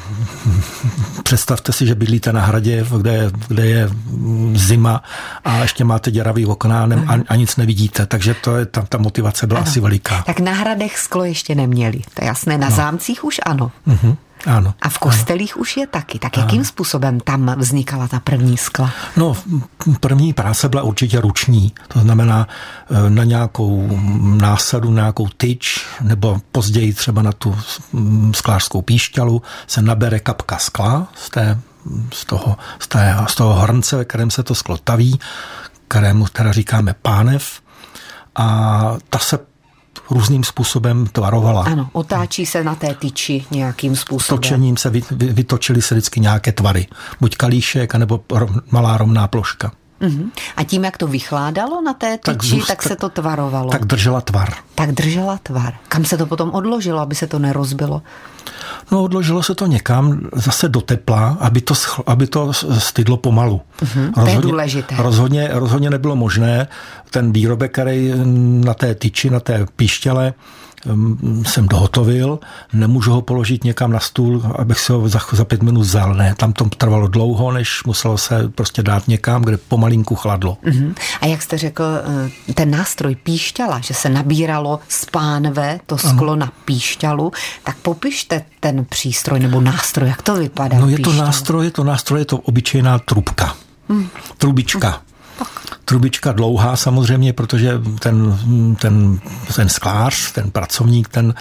představte 1.23 1.73
si, 1.73 1.87
že 1.87 1.95
bydlíte 1.95 2.33
na 2.33 2.41
hradě, 2.41 2.87
kde 2.99 3.13
je, 3.15 3.31
kde 3.49 3.67
je 3.67 3.89
zima 4.55 5.03
a 5.45 5.57
ještě 5.57 5.85
máte 5.85 6.11
děravý 6.11 6.47
okna 6.47 6.89
a, 7.07 7.15
a 7.29 7.37
nic 7.37 7.57
nevidíte, 7.57 8.07
takže 8.07 8.35
to 8.35 8.57
je, 8.57 8.67
ta, 8.67 8.83
ta 8.89 8.99
motivace 8.99 9.47
byla 9.47 9.61
ano. 9.61 9.69
asi 9.69 9.81
veliká. 9.81 10.23
Tak 10.23 10.41
na 10.41 10.53
hradech 10.53 10.99
sklo 10.99 11.25
ještě 11.25 11.55
neměli, 11.55 12.03
to 12.15 12.25
je 12.25 12.27
jasné, 12.27 12.59
na 12.59 12.69
no. 12.69 12.77
zámcích 12.77 13.25
už 13.25 13.41
ano. 13.47 13.73
Uh-huh. 13.89 14.17
Ano. 14.47 14.75
A 14.83 14.89
v 14.89 14.99
kostelích 14.99 15.57
ano. 15.57 15.61
už 15.61 15.77
je 15.77 15.87
taky. 15.87 16.19
Tak 16.19 16.37
jakým 16.37 16.59
ano. 16.59 16.65
způsobem 16.65 17.21
tam 17.21 17.55
vznikala 17.59 18.09
ta 18.09 18.21
první 18.21 18.57
skla? 18.57 18.91
No, 19.17 19.37
první 20.01 20.33
práce 20.33 20.69
byla 20.69 20.83
určitě 20.83 21.21
ruční. 21.21 21.73
To 21.89 22.01
znamená 22.01 22.49
e, 22.91 23.11
na 23.11 23.25
nějakou 23.25 24.01
násadu, 24.41 24.91
nějakou 24.93 25.29
tyč, 25.37 25.87
nebo 26.01 26.41
později 26.53 26.95
třeba 26.95 27.23
na 27.23 27.33
tu 27.33 27.59
sklářskou 28.33 28.83
píšťalu 28.83 29.43
se 29.67 29.83
nabere 29.83 30.21
kapka 30.21 30.59
skla 30.59 31.09
z, 31.15 31.31
té, 31.31 31.59
z, 32.13 32.25
toho, 32.25 32.57
z, 32.79 32.89
té, 32.89 33.17
z 33.29 33.35
toho 33.35 33.55
hrnce, 33.55 33.97
ve 33.97 34.05
kterém 34.05 34.31
se 34.31 34.43
to 34.43 34.55
sklo 34.55 34.77
taví, 34.77 35.21
kterému 35.89 36.27
teda 36.29 36.53
říkáme 36.53 36.95
pánev. 37.03 37.61
A 38.37 38.97
ta 39.11 39.19
se 39.19 39.39
různým 40.11 40.45
způsobem 40.45 41.07
tvarovala. 41.07 41.63
Ano, 41.63 41.89
otáčí 41.93 42.47
se 42.47 42.65
na 42.65 42.75
té 42.75 42.95
tyči 42.95 43.45
nějakým 43.51 43.97
způsobem. 43.97 44.39
Točením 44.39 44.77
se 44.77 44.91
vy, 44.91 45.03
vy, 45.11 45.27
vytočily 45.33 45.83
se 45.83 45.95
vždycky 45.95 46.21
nějaké 46.21 46.53
tvary. 46.53 46.87
Buď 47.21 47.37
kalíšek, 47.37 47.95
anebo 47.95 48.21
malá 48.71 48.97
rovná 48.97 49.29
ploška. 49.29 49.73
Uh-huh. 50.01 50.31
A 50.57 50.65
tím, 50.65 50.85
jak 50.85 50.97
to 50.97 51.07
vychládalo 51.07 51.83
na 51.83 51.95
té 51.95 52.19
tyči, 52.19 52.23
tak, 52.23 52.45
zůst, 52.45 52.67
tak 52.67 52.83
se 52.83 52.97
to 52.97 53.09
tvarovalo. 53.09 53.71
Tak 53.71 53.85
držela 53.85 54.21
tvar. 54.21 54.53
Tak 54.75 54.93
držela 54.93 55.39
tvar. 55.43 55.75
Kam 55.89 56.05
se 56.05 56.17
to 56.17 56.27
potom 56.27 56.51
odložilo, 56.51 57.01
aby 57.01 57.15
se 57.15 57.27
to 57.27 57.39
nerozbilo? 57.39 58.03
No, 58.91 59.03
odložilo 59.03 59.43
se 59.43 59.55
to 59.55 59.67
někam 59.67 60.21
zase 60.33 60.69
do 60.69 60.81
tepla, 60.81 61.37
aby 61.41 61.61
to, 61.61 61.75
aby 62.07 62.27
to 62.27 62.53
stydlo 62.79 63.17
pomalu. 63.17 63.61
Uh-huh, 63.83 64.13
rozhodně, 64.17 64.25
to 64.25 64.29
je 64.29 64.43
důležité. 64.43 64.95
Rozhodně, 64.99 65.49
rozhodně 65.53 65.91
nebylo 65.91 66.17
možné 66.17 66.69
ten 67.11 67.33
výrobek, 67.33 67.73
který 67.73 68.13
na 68.65 68.75
té 68.75 68.95
tyči, 68.95 69.31
na 69.31 69.41
té 69.41 69.67
píštěle, 69.77 70.35
jsem 71.43 71.69
dohotovil, 71.69 72.39
nemůžu 72.73 73.13
ho 73.13 73.23
položit 73.23 73.65
někam 73.65 73.93
na 73.93 74.01
stůl, 74.01 74.43
abych 74.59 74.81
si 74.81 74.93
ho 74.93 75.09
za, 75.09 75.21
za 75.33 75.45
pět 75.45 75.63
minut 75.63 75.81
vzal. 75.81 76.15
Ne, 76.15 76.35
tam 76.35 76.53
to 76.53 76.65
trvalo 76.65 77.09
dlouho, 77.09 77.53
než 77.53 77.85
muselo 77.85 78.19
se 78.19 78.49
prostě 78.55 78.83
dát 78.83 79.09
někam, 79.09 79.43
kde 79.43 79.57
pomalinku 79.57 80.15
chladlo. 80.15 80.59
Uh-huh. 80.65 80.95
A 81.21 81.27
jak 81.27 81.43
jste 81.43 81.59
řekl, 81.59 81.85
eh, 82.49 82.53
ten 82.53 82.71
nástroj 82.71 83.15
píšťala, 83.15 83.81
že 83.81 83.95
se 83.95 84.09
nabíralo 84.09 84.81
z 84.89 85.05
pánve 85.05 85.81
to 85.87 85.99
sklo 85.99 86.33
ano. 86.33 86.37
na 86.37 86.53
píšťalu, 86.65 87.33
tak 87.65 87.77
popište 87.77 88.45
ten 88.61 88.85
přístroj 88.85 89.41
nebo 89.41 89.61
nástroj, 89.61 90.09
jak 90.09 90.23
to 90.23 90.35
vypadá? 90.35 90.79
No 90.79 90.89
je 90.89 90.99
to 90.99 91.13
nástroj, 91.13 91.65
je 91.65 91.71
to 91.71 91.85
nástroj, 91.85 92.21
je 92.21 92.25
to 92.25 92.37
obyčejná 92.37 92.99
trubka. 92.99 93.55
Hmm. 93.89 94.09
Trubička. 94.39 95.01
Trubička 95.85 96.33
dlouhá 96.33 96.77
samozřejmě, 96.77 97.33
protože 97.33 97.81
ten, 97.99 98.39
ten, 98.81 99.21
ten 99.57 99.69
sklář, 99.69 100.33
ten 100.33 100.51
pracovník, 100.51 101.09
ten 101.09 101.35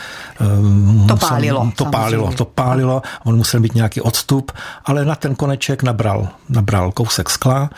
um, 0.59 1.07
to 1.07 1.17
pálilo. 1.17 1.71
To 1.75 1.85
pálilo, 1.85 2.33
to 2.33 2.45
pálilo, 2.45 3.01
on 3.23 3.37
musel 3.37 3.59
mít 3.59 3.75
nějaký 3.75 4.01
odstup, 4.01 4.51
ale 4.85 5.05
na 5.05 5.15
ten 5.15 5.35
koneček 5.35 5.83
nabral, 5.83 6.27
nabral 6.49 6.91
kousek 6.91 7.29
skla, 7.29 7.69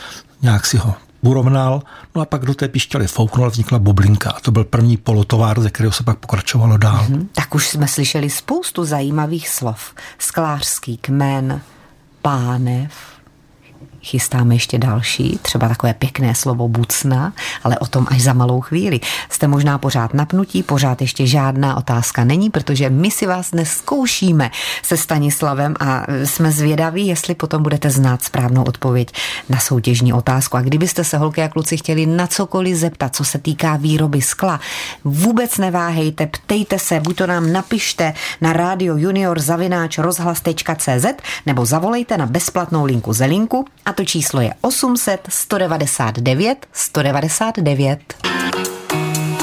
nějak 0.41 0.65
si 0.65 0.77
ho 0.77 0.95
urovnal, 1.21 1.81
no 2.15 2.21
a 2.21 2.25
pak 2.25 2.45
do 2.45 2.53
té 2.53 2.67
pišťaly 2.67 3.07
fouknul 3.07 3.45
a 3.45 3.49
vznikla 3.49 3.79
bublinka. 3.79 4.31
A 4.31 4.39
to 4.39 4.51
byl 4.51 4.63
první 4.63 4.97
polotovár, 4.97 5.61
ze 5.61 5.69
kterého 5.69 5.91
se 5.91 6.03
pak 6.03 6.17
pokračovalo 6.17 6.77
dál. 6.77 7.05
Mm-hmm. 7.09 7.27
Tak 7.33 7.55
už 7.55 7.67
jsme 7.67 7.87
slyšeli 7.87 8.29
spoustu 8.29 8.85
zajímavých 8.85 9.49
slov. 9.49 9.93
Sklářský 10.17 10.97
kmen, 10.97 11.61
pánev, 12.21 12.91
chystáme 14.03 14.55
ještě 14.55 14.77
další, 14.77 15.39
třeba 15.41 15.69
takové 15.69 15.93
pěkné 15.93 16.35
slovo 16.35 16.67
bucna, 16.67 17.33
ale 17.63 17.79
o 17.79 17.85
tom 17.85 18.07
až 18.09 18.21
za 18.21 18.33
malou 18.33 18.61
chvíli. 18.61 18.99
Jste 19.29 19.47
možná 19.47 19.77
pořád 19.77 20.13
napnutí, 20.13 20.63
pořád 20.63 21.01
ještě 21.01 21.27
žádná 21.27 21.77
otázka 21.77 22.23
není, 22.23 22.49
protože 22.49 22.89
my 22.89 23.11
si 23.11 23.25
vás 23.27 23.51
dnes 23.51 23.69
zkoušíme 23.69 24.51
se 24.83 24.97
Stanislavem 24.97 25.75
a 25.79 26.05
jsme 26.23 26.51
zvědaví, 26.51 27.07
jestli 27.07 27.35
potom 27.35 27.63
budete 27.63 27.89
znát 27.89 28.23
správnou 28.23 28.63
odpověď 28.63 29.11
na 29.49 29.59
soutěžní 29.59 30.13
otázku. 30.13 30.57
A 30.57 30.61
kdybyste 30.61 31.03
se 31.03 31.17
holky 31.17 31.43
a 31.43 31.49
kluci 31.49 31.77
chtěli 31.77 32.05
na 32.05 32.27
cokoliv 32.27 32.77
zeptat, 32.77 33.15
co 33.15 33.23
se 33.23 33.37
týká 33.37 33.75
výroby 33.75 34.21
skla, 34.21 34.59
vůbec 35.03 35.57
neváhejte, 35.57 36.27
ptejte 36.27 36.79
se, 36.79 36.99
buď 36.99 37.15
to 37.15 37.27
nám 37.27 37.53
napište 37.53 38.13
na 38.41 38.53
rádio 38.53 38.97
junior 38.97 39.39
zavináč 39.39 39.97
rozhlas.cz 39.97 41.05
nebo 41.45 41.65
zavolejte 41.65 42.17
na 42.17 42.25
bezplatnou 42.25 42.85
linku 42.85 43.13
Zelinku 43.13 43.65
a 43.85 43.93
to 43.97 44.05
číslo 44.05 44.41
je 44.41 44.53
800 44.61 45.19
199 45.29 46.67
199. 46.73 48.46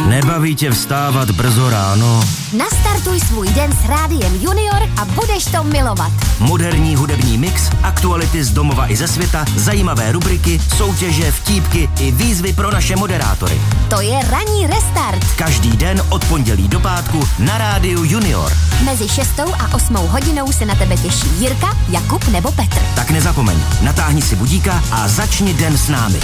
Nebaví 0.09 0.55
tě 0.55 0.71
vstávat 0.71 1.31
brzo 1.31 1.71
ráno? 1.71 2.25
Nastartuj 2.57 3.21
svůj 3.21 3.49
den 3.49 3.73
s 3.73 3.89
Rádiem 3.89 4.35
Junior 4.35 4.83
a 4.97 5.05
budeš 5.05 5.45
to 5.45 5.65
milovat. 5.65 6.13
Moderní 6.41 6.97
hudební 6.97 7.39
mix, 7.39 7.71
aktuality 7.83 8.45
z 8.45 8.51
domova 8.51 8.91
i 8.91 8.97
ze 8.97 9.09
světa, 9.09 9.45
zajímavé 9.57 10.13
rubriky, 10.13 10.61
soutěže, 10.77 11.33
vtípky 11.33 11.89
i 12.01 12.13
výzvy 12.13 12.53
pro 12.53 12.71
naše 12.71 12.97
moderátory. 12.97 13.61
To 13.89 14.01
je 14.01 14.21
Ranní 14.31 14.67
restart. 14.67 15.25
Každý 15.37 15.77
den 15.77 16.03
od 16.09 16.25
pondělí 16.25 16.69
do 16.69 16.81
pátku 16.81 17.29
na 17.39 17.59
Rádiu 17.59 18.05
Junior. 18.05 18.53
Mezi 18.85 19.09
6 19.09 19.41
a 19.41 19.75
8 19.75 19.95
hodinou 19.97 20.53
se 20.53 20.65
na 20.65 20.75
tebe 20.75 20.97
těší 20.97 21.27
Jirka, 21.39 21.77
Jakub 21.89 22.29
nebo 22.29 22.53
Petr. 22.53 22.79
Tak 22.95 23.11
nezapomeň, 23.11 23.57
natáhni 23.83 24.23
si 24.23 24.37
budíka 24.37 24.83
a 24.93 25.09
začni 25.09 25.55
den 25.55 25.79
s 25.79 25.89
námi. 25.89 26.21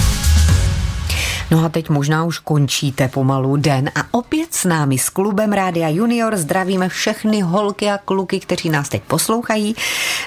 No 1.51 1.65
a 1.65 1.69
teď 1.69 1.89
možná 1.89 2.23
už 2.23 2.39
končíte 2.39 3.07
pomalu 3.07 3.55
den 3.55 3.91
a 3.95 4.03
opět 4.11 4.53
s 4.53 4.65
námi 4.65 4.97
s 4.97 5.09
klubem 5.09 5.53
Rádia 5.53 5.89
Junior 5.89 6.37
zdravíme 6.37 6.89
všechny 6.89 7.41
holky 7.41 7.89
a 7.89 7.97
kluky, 7.97 8.39
kteří 8.39 8.69
nás 8.69 8.89
teď 8.89 9.01
poslouchají 9.03 9.75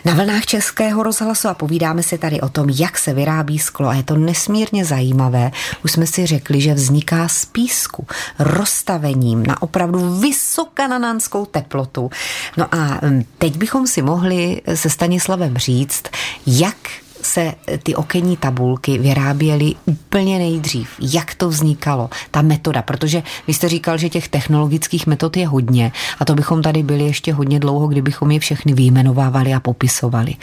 na 0.05 0.15
vlnách 0.15 0.47
Českého 0.47 1.03
rozhlasu 1.03 1.49
a 1.49 1.55
povídáme 1.55 2.03
si 2.03 2.19
tady 2.19 2.41
o 2.41 2.49
tom, 2.49 2.71
jak 2.71 2.99
se 2.99 3.15
vyrábí 3.15 3.59
sklo 3.59 3.89
a 3.89 3.95
je 3.95 4.03
to 4.03 4.17
nesmírně 4.17 4.85
zajímavé. 4.85 5.51
Už 5.85 5.93
jsme 5.93 6.07
si 6.07 6.27
řekli, 6.27 6.61
že 6.61 6.75
vzniká 6.75 7.29
z 7.29 7.45
písku 7.45 8.07
rozstavením 8.39 9.47
na 9.47 9.63
opravdu 9.63 10.21
vysokananánskou 10.21 11.47
teplotu. 11.47 12.11
No 12.57 12.75
a 12.75 12.99
hm, 13.03 13.25
teď 13.39 13.57
bychom 13.57 13.87
si 13.87 14.03
mohli 14.03 14.63
se 14.75 14.91
Stanislavem 14.91 15.59
říct, 15.59 16.03
jak 16.47 16.77
se 17.25 17.55
ty 17.83 17.95
okenní 17.95 18.37
tabulky 18.37 18.99
vyráběly 18.99 19.75
úplně 19.85 20.39
nejdřív. 20.39 20.91
Jak 21.01 21.35
to 21.35 21.49
vznikalo, 21.49 22.11
ta 22.31 22.43
metoda, 22.43 22.83
protože 22.83 23.23
vy 23.47 23.55
jste 23.55 23.69
říkal, 23.69 23.99
že 23.99 24.09
těch 24.09 24.29
technologických 24.29 25.07
metod 25.07 25.37
je 25.37 25.47
hodně 25.47 25.93
a 26.19 26.25
to 26.25 26.35
bychom 26.35 26.63
tady 26.63 26.83
byli 26.83 27.05
ještě 27.05 27.33
hodně 27.33 27.61
dlouho, 27.61 27.87
kdybychom 27.87 28.31
je 28.31 28.41
všechny 28.41 28.73
vyjmenovávali 28.73 29.55
a 29.55 29.61
popisovali. 29.61 30.35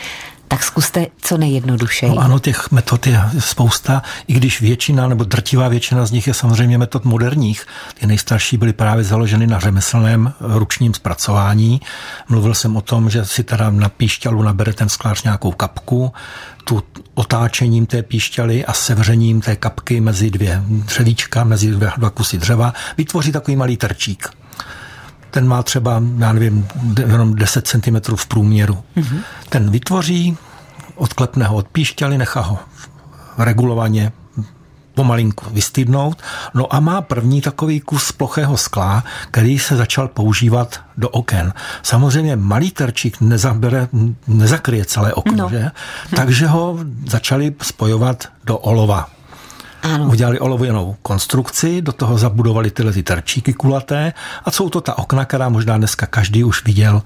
Tak 0.51 0.63
zkuste 0.63 1.07
co 1.21 1.37
nejjednodušeji. 1.37 2.15
No 2.15 2.21
ano, 2.21 2.39
těch 2.39 2.71
metod 2.71 3.07
je 3.07 3.21
spousta, 3.39 4.01
i 4.27 4.33
když 4.33 4.61
většina 4.61 5.07
nebo 5.07 5.23
drtivá 5.23 5.67
většina 5.67 6.05
z 6.05 6.11
nich 6.11 6.27
je 6.27 6.33
samozřejmě 6.33 6.77
metod 6.77 7.05
moderních. 7.05 7.65
Ty 7.99 8.07
nejstarší 8.07 8.57
byly 8.57 8.73
právě 8.73 9.03
založeny 9.03 9.47
na 9.47 9.59
řemeslném 9.59 10.33
ručním 10.39 10.93
zpracování. 10.93 11.81
Mluvil 12.29 12.53
jsem 12.53 12.75
o 12.77 12.81
tom, 12.81 13.09
že 13.09 13.25
si 13.25 13.43
teda 13.43 13.69
na 13.69 13.89
píšťalu 13.89 14.43
nabere 14.43 14.73
ten 14.73 14.89
sklář 14.89 15.23
nějakou 15.23 15.51
kapku, 15.51 16.13
tu 16.63 16.83
otáčením 17.13 17.85
té 17.85 18.03
píšťaly 18.03 18.65
a 18.65 18.73
sevřením 18.73 19.41
té 19.41 19.55
kapky 19.55 20.01
mezi 20.01 20.31
dvě 20.31 20.63
dřevíčka, 20.67 21.43
mezi 21.43 21.71
dva 21.71 22.09
kusy 22.09 22.37
dřeva, 22.37 22.73
vytvoří 22.97 23.31
takový 23.31 23.55
malý 23.55 23.77
trčík. 23.77 24.40
Ten 25.31 25.47
má 25.47 25.63
třeba, 25.63 26.03
já 26.17 26.33
nevím, 26.33 26.67
jenom 27.07 27.35
10 27.35 27.67
cm 27.67 28.15
v 28.15 28.25
průměru. 28.25 28.77
Mm-hmm. 28.97 29.19
Ten 29.49 29.71
vytvoří, 29.71 30.37
odklepne 30.95 31.45
ho 31.45 31.55
od 31.55 31.67
píšťaly, 31.67 32.17
nechá 32.17 32.41
ho 32.41 32.59
regulovaně 33.37 34.11
pomalinku 34.93 35.45
vystydnout. 35.49 36.21
No 36.53 36.73
a 36.73 36.79
má 36.79 37.01
první 37.01 37.41
takový 37.41 37.79
kus 37.79 38.11
plochého 38.11 38.57
skla, 38.57 39.03
který 39.31 39.59
se 39.59 39.75
začal 39.75 40.07
používat 40.07 40.79
do 40.97 41.09
oken. 41.09 41.53
Samozřejmě 41.83 42.35
malý 42.35 42.71
terčík 42.71 43.21
nezabere, 43.21 43.87
nezakryje 44.27 44.85
celé 44.85 45.13
okno, 45.13 45.37
no. 45.37 45.49
že? 45.49 45.71
Takže 46.15 46.47
ho 46.47 46.79
začali 47.07 47.55
spojovat 47.61 48.27
do 48.43 48.57
olova. 48.57 49.09
Ano. 49.81 50.05
Udělali 50.05 50.39
olověnou 50.39 50.95
konstrukci, 51.01 51.81
do 51.81 51.91
toho 51.91 52.17
zabudovali 52.17 52.71
tyhle 52.71 52.93
ty 52.93 53.03
terčíky 53.03 53.53
kulaté 53.53 54.13
a 54.45 54.51
jsou 54.51 54.69
to 54.69 54.81
ta 54.81 54.97
okna, 54.97 55.25
která 55.25 55.49
možná 55.49 55.77
dneska 55.77 56.05
každý 56.05 56.43
už 56.43 56.65
viděl 56.65 57.03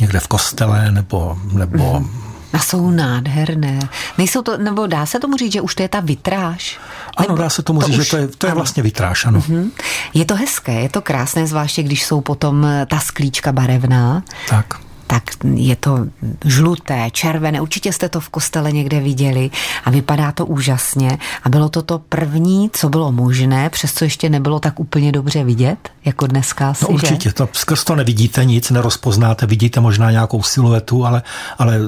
někde 0.00 0.20
v 0.20 0.28
kostele 0.28 0.90
nebo, 0.90 1.38
nebo 1.52 2.00
mm 2.00 2.28
a 2.52 2.58
jsou 2.58 2.90
nádherné. 2.90 3.78
Nejsou 4.18 4.42
to, 4.42 4.58
nebo 4.58 4.86
dá 4.86 5.06
se 5.06 5.18
tomu 5.18 5.36
říct, 5.36 5.52
že 5.52 5.60
už 5.60 5.74
to 5.74 5.82
je 5.82 5.88
ta 5.88 6.00
vitráž? 6.00 6.78
Ano, 7.16 7.36
dá 7.36 7.50
se 7.50 7.62
tomu 7.62 7.80
to 7.80 7.86
říct, 7.86 7.98
už, 7.98 8.04
že 8.04 8.10
to 8.10 8.16
je, 8.16 8.28
to 8.28 8.46
je 8.46 8.54
vlastně 8.54 8.82
vitráž, 8.82 9.26
ano. 9.26 9.40
Uh-huh. 9.40 9.70
Je 10.14 10.24
to 10.24 10.34
hezké, 10.34 10.80
je 10.80 10.88
to 10.88 11.02
krásné, 11.02 11.46
zvláště 11.46 11.82
když 11.82 12.04
jsou 12.04 12.20
potom 12.20 12.66
ta 12.86 13.00
sklíčka 13.00 13.52
barevná. 13.52 14.22
Tak 14.48 14.87
tak 15.08 15.22
je 15.54 15.76
to 15.76 16.06
žluté, 16.44 17.08
červené. 17.12 17.60
Určitě 17.60 17.92
jste 17.92 18.08
to 18.08 18.20
v 18.20 18.28
kostele 18.28 18.72
někde 18.72 19.00
viděli 19.00 19.50
a 19.84 19.90
vypadá 19.90 20.32
to 20.32 20.46
úžasně. 20.46 21.18
A 21.44 21.48
bylo 21.48 21.68
to 21.68 21.82
to 21.82 21.98
první, 21.98 22.70
co 22.72 22.88
bylo 22.88 23.12
možné, 23.12 23.70
přesto 23.70 24.04
ještě 24.04 24.28
nebylo 24.28 24.60
tak 24.60 24.80
úplně 24.80 25.12
dobře 25.12 25.44
vidět, 25.44 25.78
jako 26.04 26.26
dneska 26.26 26.74
si, 26.74 26.84
No 26.84 26.88
určitě, 26.88 27.32
to, 27.32 27.48
skrz 27.52 27.84
to 27.84 27.96
nevidíte 27.96 28.44
nic, 28.44 28.70
nerozpoznáte, 28.70 29.46
vidíte 29.46 29.80
možná 29.80 30.10
nějakou 30.10 30.42
siluetu, 30.42 31.06
ale, 31.06 31.22
ale 31.58 31.80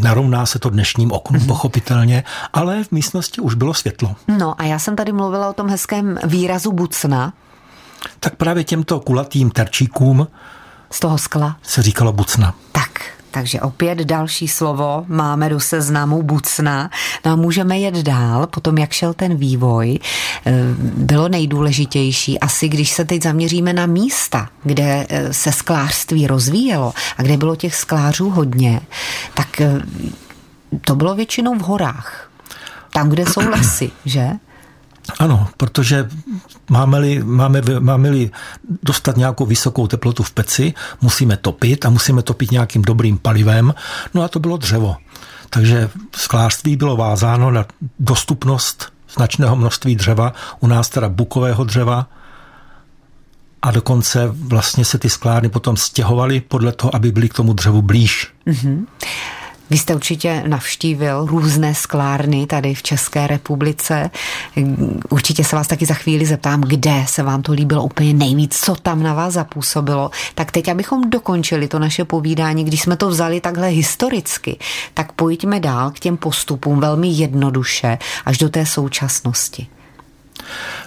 narovná 0.00 0.46
se 0.46 0.58
to 0.58 0.70
dnešním 0.70 1.12
oknu, 1.12 1.38
mm-hmm. 1.38 1.46
pochopitelně, 1.46 2.24
ale 2.52 2.84
v 2.84 2.92
místnosti 2.92 3.40
už 3.40 3.54
bylo 3.54 3.74
světlo. 3.74 4.16
No 4.38 4.60
a 4.60 4.64
já 4.64 4.78
jsem 4.78 4.96
tady 4.96 5.12
mluvila 5.12 5.48
o 5.48 5.52
tom 5.52 5.68
hezkém 5.68 6.18
výrazu 6.24 6.72
bucna. 6.72 7.32
Tak 8.20 8.36
právě 8.36 8.64
těmto 8.64 9.00
kulatým 9.00 9.50
terčíkům 9.50 10.26
z 10.94 11.00
toho 11.00 11.18
skla? 11.18 11.56
Se 11.62 11.82
říkalo 11.82 12.12
bucna. 12.12 12.54
Tak, 12.72 12.90
takže 13.30 13.60
opět 13.60 13.98
další 13.98 14.48
slovo 14.48 15.04
máme 15.08 15.48
do 15.48 15.60
seznamu 15.60 16.22
bucna. 16.22 16.90
No 17.24 17.32
a 17.32 17.36
můžeme 17.36 17.78
jet 17.78 17.94
dál, 17.94 18.46
potom 18.46 18.78
jak 18.78 18.92
šel 18.92 19.14
ten 19.14 19.36
vývoj, 19.36 19.98
eh, 20.46 20.52
bylo 20.96 21.28
nejdůležitější 21.28 22.40
asi, 22.40 22.68
když 22.68 22.90
se 22.90 23.04
teď 23.04 23.22
zaměříme 23.22 23.72
na 23.72 23.86
místa, 23.86 24.48
kde 24.62 25.06
eh, 25.08 25.32
se 25.32 25.52
sklářství 25.52 26.26
rozvíjelo 26.26 26.92
a 27.16 27.22
kde 27.22 27.36
bylo 27.36 27.56
těch 27.56 27.74
sklářů 27.74 28.30
hodně, 28.30 28.80
tak 29.34 29.60
eh, 29.60 29.80
to 30.80 30.94
bylo 30.94 31.14
většinou 31.14 31.54
v 31.54 31.62
horách. 31.62 32.30
Tam, 32.92 33.08
kde 33.08 33.26
jsou 33.26 33.40
lesy, 33.50 33.90
že? 34.04 34.30
Ano, 35.18 35.48
protože 35.56 36.08
máme-li, 36.70 37.22
máme, 37.24 37.62
máme-li 37.78 38.30
dostat 38.82 39.16
nějakou 39.16 39.46
vysokou 39.46 39.86
teplotu 39.86 40.22
v 40.22 40.30
peci, 40.30 40.74
musíme 41.00 41.36
topit 41.36 41.86
a 41.86 41.90
musíme 41.90 42.22
topit 42.22 42.50
nějakým 42.50 42.82
dobrým 42.82 43.18
palivem, 43.18 43.74
no 44.14 44.22
a 44.22 44.28
to 44.28 44.38
bylo 44.38 44.56
dřevo. 44.56 44.96
Takže 45.50 45.90
sklářství 46.16 46.76
bylo 46.76 46.96
vázáno 46.96 47.50
na 47.50 47.66
dostupnost 47.98 48.92
značného 49.14 49.56
množství 49.56 49.96
dřeva, 49.96 50.32
u 50.60 50.66
nás 50.66 50.88
teda 50.88 51.08
bukového 51.08 51.64
dřeva, 51.64 52.06
a 53.64 53.70
dokonce 53.70 54.28
vlastně 54.32 54.84
se 54.84 54.98
ty 54.98 55.10
sklárny 55.10 55.48
potom 55.48 55.76
stěhovaly 55.76 56.40
podle 56.40 56.72
toho, 56.72 56.94
aby 56.94 57.12
byly 57.12 57.28
k 57.28 57.34
tomu 57.34 57.52
dřevu 57.52 57.82
blíž. 57.82 58.32
Mm-hmm. 58.46 58.84
Vy 59.70 59.78
jste 59.78 59.94
určitě 59.94 60.44
navštívil 60.46 61.26
různé 61.26 61.74
sklárny 61.74 62.46
tady 62.46 62.74
v 62.74 62.82
České 62.82 63.26
republice. 63.26 64.10
Určitě 65.08 65.44
se 65.44 65.56
vás 65.56 65.66
taky 65.66 65.86
za 65.86 65.94
chvíli 65.94 66.26
zeptám, 66.26 66.60
kde 66.60 67.04
se 67.06 67.22
vám 67.22 67.42
to 67.42 67.52
líbilo 67.52 67.84
úplně 67.84 68.14
nejvíc, 68.14 68.58
co 68.60 68.74
tam 68.74 69.02
na 69.02 69.14
vás 69.14 69.34
zapůsobilo. 69.34 70.10
Tak 70.34 70.52
teď, 70.52 70.68
abychom 70.68 71.10
dokončili 71.10 71.68
to 71.68 71.78
naše 71.78 72.04
povídání, 72.04 72.64
když 72.64 72.82
jsme 72.82 72.96
to 72.96 73.08
vzali 73.08 73.40
takhle 73.40 73.68
historicky, 73.68 74.58
tak 74.94 75.12
pojďme 75.12 75.60
dál 75.60 75.90
k 75.90 75.98
těm 75.98 76.16
postupům 76.16 76.80
velmi 76.80 77.08
jednoduše 77.08 77.98
až 78.24 78.38
do 78.38 78.48
té 78.48 78.66
současnosti. 78.66 79.66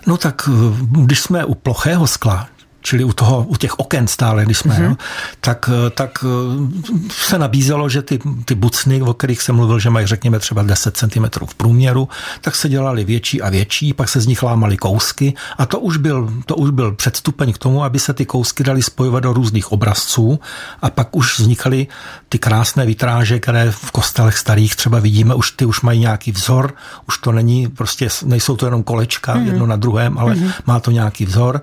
No 0.08 0.18
tak 0.18 0.50
když 0.92 1.20
jsme 1.20 1.46
u 1.46 1.54
plochého 1.54 2.08
skla, 2.08 2.48
čili 2.88 3.04
u, 3.04 3.14
toho, 3.14 3.44
u 3.44 3.56
těch 3.56 3.80
oken 3.80 4.08
stále, 4.08 4.46
když 4.46 4.58
jsme, 4.58 4.76
mm-hmm. 4.76 4.90
no, 4.90 4.98
tak, 5.42 5.70
tak 5.92 6.24
eh, 6.24 7.12
se 7.12 7.38
nabízelo, 7.38 7.90
že 7.90 8.02
ty, 8.02 8.20
ty 8.46 8.56
bucny, 8.56 9.02
o 9.02 9.14
kterých 9.14 9.42
jsem 9.42 9.56
mluvil, 9.56 9.80
že 9.80 9.90
mají 9.90 10.08
řekněme 10.08 10.40
třeba 10.40 10.64
10 10.64 10.98
cm 10.98 11.26
v 11.46 11.56
průměru, 11.56 12.08
tak 12.42 12.56
se 12.56 12.70
dělali 12.70 13.04
větší 13.04 13.42
a 13.42 13.50
větší, 13.50 13.94
pak 13.94 14.10
se 14.10 14.22
z 14.22 14.28
nich 14.28 14.44
lámaly 14.44 14.78
kousky 14.78 15.34
a 15.58 15.66
to 15.66 15.80
už 15.80 15.98
byl, 15.98 16.32
to 16.46 16.56
už 16.56 16.70
byl 16.70 16.92
předstupeň 16.92 17.54
k 17.54 17.58
tomu, 17.58 17.84
aby 17.84 18.00
se 18.00 18.14
ty 18.14 18.26
kousky 18.26 18.64
dali 18.64 18.82
spojovat 18.82 19.24
do 19.24 19.34
různých 19.34 19.72
obrazců 19.72 20.40
a 20.82 20.90
pak 20.90 21.16
už 21.16 21.40
vznikaly 21.40 21.88
ty 22.30 22.40
krásné 22.40 22.86
vitráže, 22.86 23.40
které 23.40 23.72
v 23.72 23.92
kostelech 23.92 24.38
starých 24.38 24.76
třeba 24.76 25.00
vidíme, 25.00 25.36
už 25.36 25.52
ty 25.52 25.66
už 25.66 25.82
mají 25.82 26.00
nějaký 26.00 26.32
vzor, 26.32 26.74
už 27.08 27.18
to 27.18 27.32
není, 27.32 27.68
prostě 27.68 28.08
nejsou 28.26 28.56
to 28.56 28.66
jenom 28.66 28.84
kolečka 28.84 29.36
mm-hmm. 29.36 29.46
jedno 29.46 29.68
na 29.68 29.76
druhém, 29.76 30.18
ale 30.18 30.36
mm-hmm. 30.36 30.52
má 30.66 30.80
to 30.80 30.92
nějaký 30.92 31.26
vzor 31.26 31.62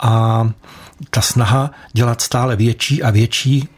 a 0.00 0.44
ta 1.10 1.20
snaha 1.20 1.70
dělat 1.92 2.20
stále 2.20 2.56
větší 2.56 3.02
a 3.02 3.10
větší 3.10 3.68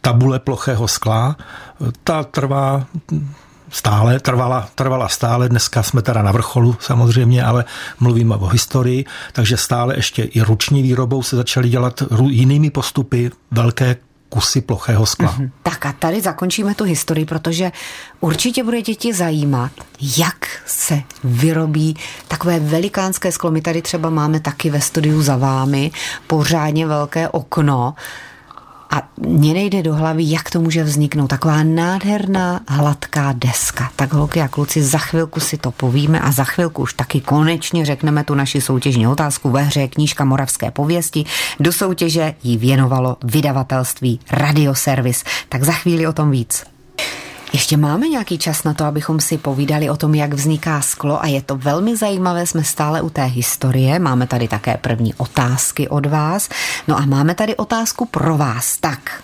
tabule 0.00 0.38
plochého 0.38 0.88
skla, 0.88 1.36
ta 2.04 2.24
trvá 2.24 2.86
stále, 3.68 4.20
trvala, 4.20 4.68
trvala 4.74 5.08
stále, 5.08 5.48
dneska 5.48 5.82
jsme 5.82 6.02
teda 6.02 6.22
na 6.22 6.32
vrcholu 6.32 6.76
samozřejmě, 6.80 7.44
ale 7.44 7.64
mluvíme 8.00 8.36
o 8.36 8.46
historii, 8.46 9.04
takže 9.32 9.56
stále 9.56 9.96
ještě 9.96 10.22
i 10.22 10.40
ruční 10.40 10.82
výrobou 10.82 11.22
se 11.22 11.36
začaly 11.36 11.68
dělat 11.68 12.02
jinými 12.28 12.70
postupy 12.70 13.30
velké 13.50 13.96
kusy 14.36 14.60
plochého 14.60 15.06
skla. 15.06 15.32
Mm-hmm. 15.32 15.50
Tak 15.62 15.86
a 15.86 15.92
tady 15.92 16.20
zakončíme 16.20 16.74
tu 16.74 16.84
historii, 16.84 17.24
protože 17.24 17.72
určitě 18.20 18.64
bude 18.64 18.82
děti 18.82 19.12
zajímat, 19.12 19.72
jak 20.16 20.48
se 20.66 21.02
vyrobí 21.24 21.96
takové 22.28 22.60
velikánské 22.60 23.32
sklo. 23.32 23.50
My 23.50 23.60
tady 23.60 23.82
třeba 23.82 24.10
máme 24.10 24.40
taky 24.40 24.70
ve 24.70 24.80
studiu 24.80 25.22
za 25.22 25.36
vámi 25.36 25.90
pořádně 26.26 26.86
velké 26.86 27.28
okno, 27.28 27.94
a 28.90 29.02
mně 29.16 29.54
nejde 29.54 29.82
do 29.82 29.94
hlavy, 29.94 30.22
jak 30.26 30.50
to 30.50 30.60
může 30.60 30.84
vzniknout. 30.84 31.26
Taková 31.26 31.62
nádherná 31.62 32.60
hladká 32.68 33.34
deska. 33.36 33.90
Tak 33.96 34.12
holky 34.12 34.40
a 34.40 34.48
kluci, 34.48 34.82
za 34.82 34.98
chvilku 34.98 35.40
si 35.40 35.58
to 35.58 35.70
povíme 35.70 36.20
a 36.20 36.32
za 36.32 36.44
chvilku 36.44 36.82
už 36.82 36.94
taky 36.94 37.20
konečně 37.20 37.84
řekneme 37.84 38.24
tu 38.24 38.34
naši 38.34 38.60
soutěžní 38.60 39.08
otázku 39.08 39.50
ve 39.50 39.62
hře 39.62 39.88
knížka 39.88 40.24
Moravské 40.24 40.70
pověsti. 40.70 41.24
Do 41.60 41.72
soutěže 41.72 42.34
jí 42.42 42.56
věnovalo 42.56 43.16
vydavatelství 43.24 44.20
Radioservis. 44.30 45.24
Tak 45.48 45.62
za 45.62 45.72
chvíli 45.72 46.06
o 46.06 46.12
tom 46.12 46.30
víc. 46.30 46.64
Ještě 47.52 47.76
máme 47.76 48.08
nějaký 48.08 48.38
čas 48.38 48.64
na 48.64 48.74
to, 48.74 48.84
abychom 48.84 49.20
si 49.20 49.38
povídali 49.38 49.90
o 49.90 49.96
tom, 49.96 50.14
jak 50.14 50.34
vzniká 50.34 50.80
sklo 50.80 51.22
a 51.22 51.26
je 51.26 51.42
to 51.42 51.56
velmi 51.56 51.96
zajímavé, 51.96 52.46
jsme 52.46 52.64
stále 52.64 53.02
u 53.02 53.10
té 53.10 53.24
historie, 53.24 53.98
máme 53.98 54.26
tady 54.26 54.48
také 54.48 54.76
první 54.76 55.14
otázky 55.14 55.88
od 55.88 56.06
vás, 56.06 56.48
no 56.88 56.98
a 56.98 57.06
máme 57.06 57.34
tady 57.34 57.56
otázku 57.56 58.06
pro 58.06 58.36
vás, 58.36 58.76
tak 58.76 59.22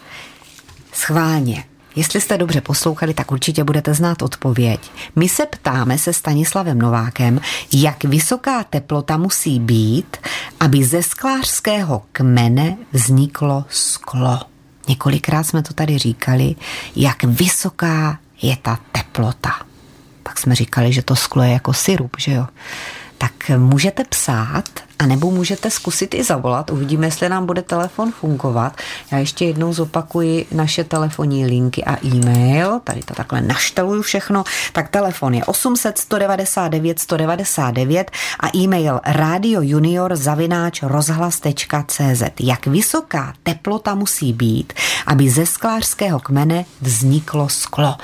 schválně, 0.92 1.64
Jestli 1.96 2.20
jste 2.20 2.38
dobře 2.38 2.60
poslouchali, 2.60 3.14
tak 3.14 3.32
určitě 3.32 3.64
budete 3.64 3.94
znát 3.94 4.22
odpověď. 4.22 4.90
My 5.16 5.28
se 5.28 5.46
ptáme 5.46 5.98
se 5.98 6.12
Stanislavem 6.12 6.78
Novákem, 6.78 7.40
jak 7.72 8.04
vysoká 8.04 8.64
teplota 8.64 9.16
musí 9.16 9.60
být, 9.60 10.16
aby 10.60 10.84
ze 10.84 11.02
sklářského 11.02 12.02
kmene 12.12 12.76
vzniklo 12.92 13.64
sklo. 13.68 14.51
Několikrát 14.88 15.42
jsme 15.42 15.62
to 15.62 15.74
tady 15.74 15.98
říkali, 15.98 16.54
jak 16.96 17.24
vysoká 17.24 18.18
je 18.42 18.56
ta 18.56 18.78
teplota. 18.92 19.52
Pak 20.22 20.40
jsme 20.40 20.54
říkali, 20.54 20.92
že 20.92 21.02
to 21.02 21.16
sklo 21.16 21.42
je 21.42 21.50
jako 21.52 21.72
syrup, 21.72 22.16
že 22.18 22.32
jo. 22.32 22.46
Tak 23.18 23.32
můžete 23.56 24.04
psát 24.04 24.64
a 25.02 25.06
nebo 25.06 25.30
můžete 25.30 25.70
zkusit 25.70 26.14
i 26.14 26.24
zavolat, 26.24 26.70
uvidíme, 26.70 27.06
jestli 27.06 27.28
nám 27.28 27.46
bude 27.46 27.62
telefon 27.62 28.12
fungovat. 28.12 28.76
Já 29.10 29.18
ještě 29.18 29.44
jednou 29.44 29.72
zopakuji 29.72 30.46
naše 30.52 30.84
telefonní 30.84 31.46
linky 31.46 31.84
a 31.84 32.06
e-mail, 32.06 32.80
tady 32.84 33.00
to 33.00 33.14
takhle 33.14 33.40
našteluju 33.40 34.02
všechno, 34.02 34.44
tak 34.72 34.88
telefon 34.88 35.34
je 35.34 35.44
800 35.44 35.98
199 35.98 36.98
199 36.98 38.10
a 38.40 38.56
e-mail 38.56 39.00
radiojunior 39.06 40.16
zavináč 40.16 40.82
rozhlas.cz. 40.82 42.22
Jak 42.40 42.66
vysoká 42.66 43.34
teplota 43.42 43.94
musí 43.94 44.32
být, 44.32 44.72
aby 45.06 45.30
ze 45.30 45.46
sklářského 45.46 46.20
kmene 46.20 46.64
vzniklo 46.80 47.48
sklo? 47.48 47.96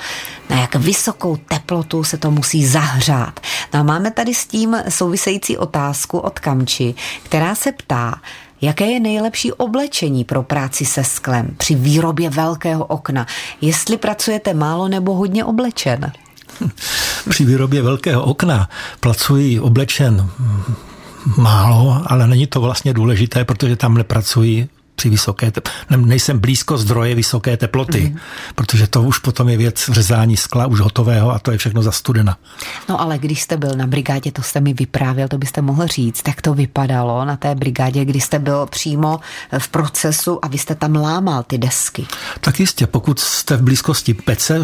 Na 0.49 0.61
jak 0.61 0.75
vysokou 0.75 1.35
teplotu 1.35 2.03
se 2.03 2.17
to 2.17 2.31
musí 2.31 2.65
zahřát? 2.65 3.39
No 3.73 3.79
a 3.79 3.83
máme 3.83 4.11
tady 4.11 4.33
s 4.33 4.45
tím 4.45 4.77
související 4.89 5.57
otázku 5.57 6.17
od 6.17 6.39
Kamči, 6.39 6.88
která 7.23 7.55
se 7.55 7.71
ptá, 7.71 8.21
Jaké 8.61 8.85
je 8.85 8.99
nejlepší 8.99 9.51
oblečení 9.51 10.23
pro 10.23 10.43
práci 10.43 10.85
se 10.85 11.03
sklem 11.03 11.55
při 11.57 11.75
výrobě 11.75 12.29
velkého 12.29 12.85
okna? 12.85 13.27
Jestli 13.61 13.97
pracujete 13.97 14.53
málo 14.53 14.87
nebo 14.87 15.15
hodně 15.15 15.45
oblečen? 15.45 16.11
Při 17.29 17.45
výrobě 17.45 17.81
velkého 17.81 18.23
okna 18.23 18.69
pracuji 18.99 19.59
oblečen 19.59 20.29
málo, 21.37 22.01
ale 22.05 22.27
není 22.27 22.47
to 22.47 22.61
vlastně 22.61 22.93
důležité, 22.93 23.45
protože 23.45 23.75
tam 23.75 23.93
nepracuji 23.93 24.69
při 24.99 25.09
vysoké 25.09 25.51
teplotě. 25.51 25.71
Nejsem 25.97 26.39
blízko 26.39 26.77
zdroje 26.77 27.15
vysoké 27.15 27.57
teploty, 27.57 28.01
mm-hmm. 28.01 28.19
protože 28.55 28.87
to 28.87 29.01
už 29.01 29.19
potom 29.19 29.49
je 29.49 29.57
věc 29.57 29.89
řezání 29.91 30.37
skla 30.37 30.67
už 30.67 30.79
hotového 30.79 31.31
a 31.31 31.39
to 31.39 31.51
je 31.51 31.57
všechno 31.57 31.83
za 31.83 31.91
studena. 31.91 32.37
No 32.89 33.01
ale 33.01 33.17
když 33.17 33.41
jste 33.41 33.57
byl 33.57 33.71
na 33.75 33.87
brigádě, 33.87 34.31
to 34.31 34.43
jste 34.43 34.59
mi 34.59 34.73
vyprávěl, 34.73 35.27
to 35.27 35.37
byste 35.37 35.61
mohl 35.61 35.87
říct, 35.87 36.21
tak 36.21 36.41
to 36.41 36.53
vypadalo 36.53 37.25
na 37.25 37.37
té 37.37 37.55
brigádě, 37.55 38.05
kdy 38.05 38.19
jste 38.19 38.39
byl 38.39 38.65
přímo 38.65 39.19
v 39.57 39.67
procesu 39.67 40.45
a 40.45 40.47
vy 40.47 40.57
jste 40.57 40.75
tam 40.75 40.95
lámal 40.95 41.43
ty 41.43 41.57
desky. 41.57 42.07
Tak 42.39 42.59
jistě, 42.59 42.87
pokud 42.87 43.19
jste 43.19 43.57
v 43.57 43.61
blízkosti 43.61 44.13
pece, 44.13 44.59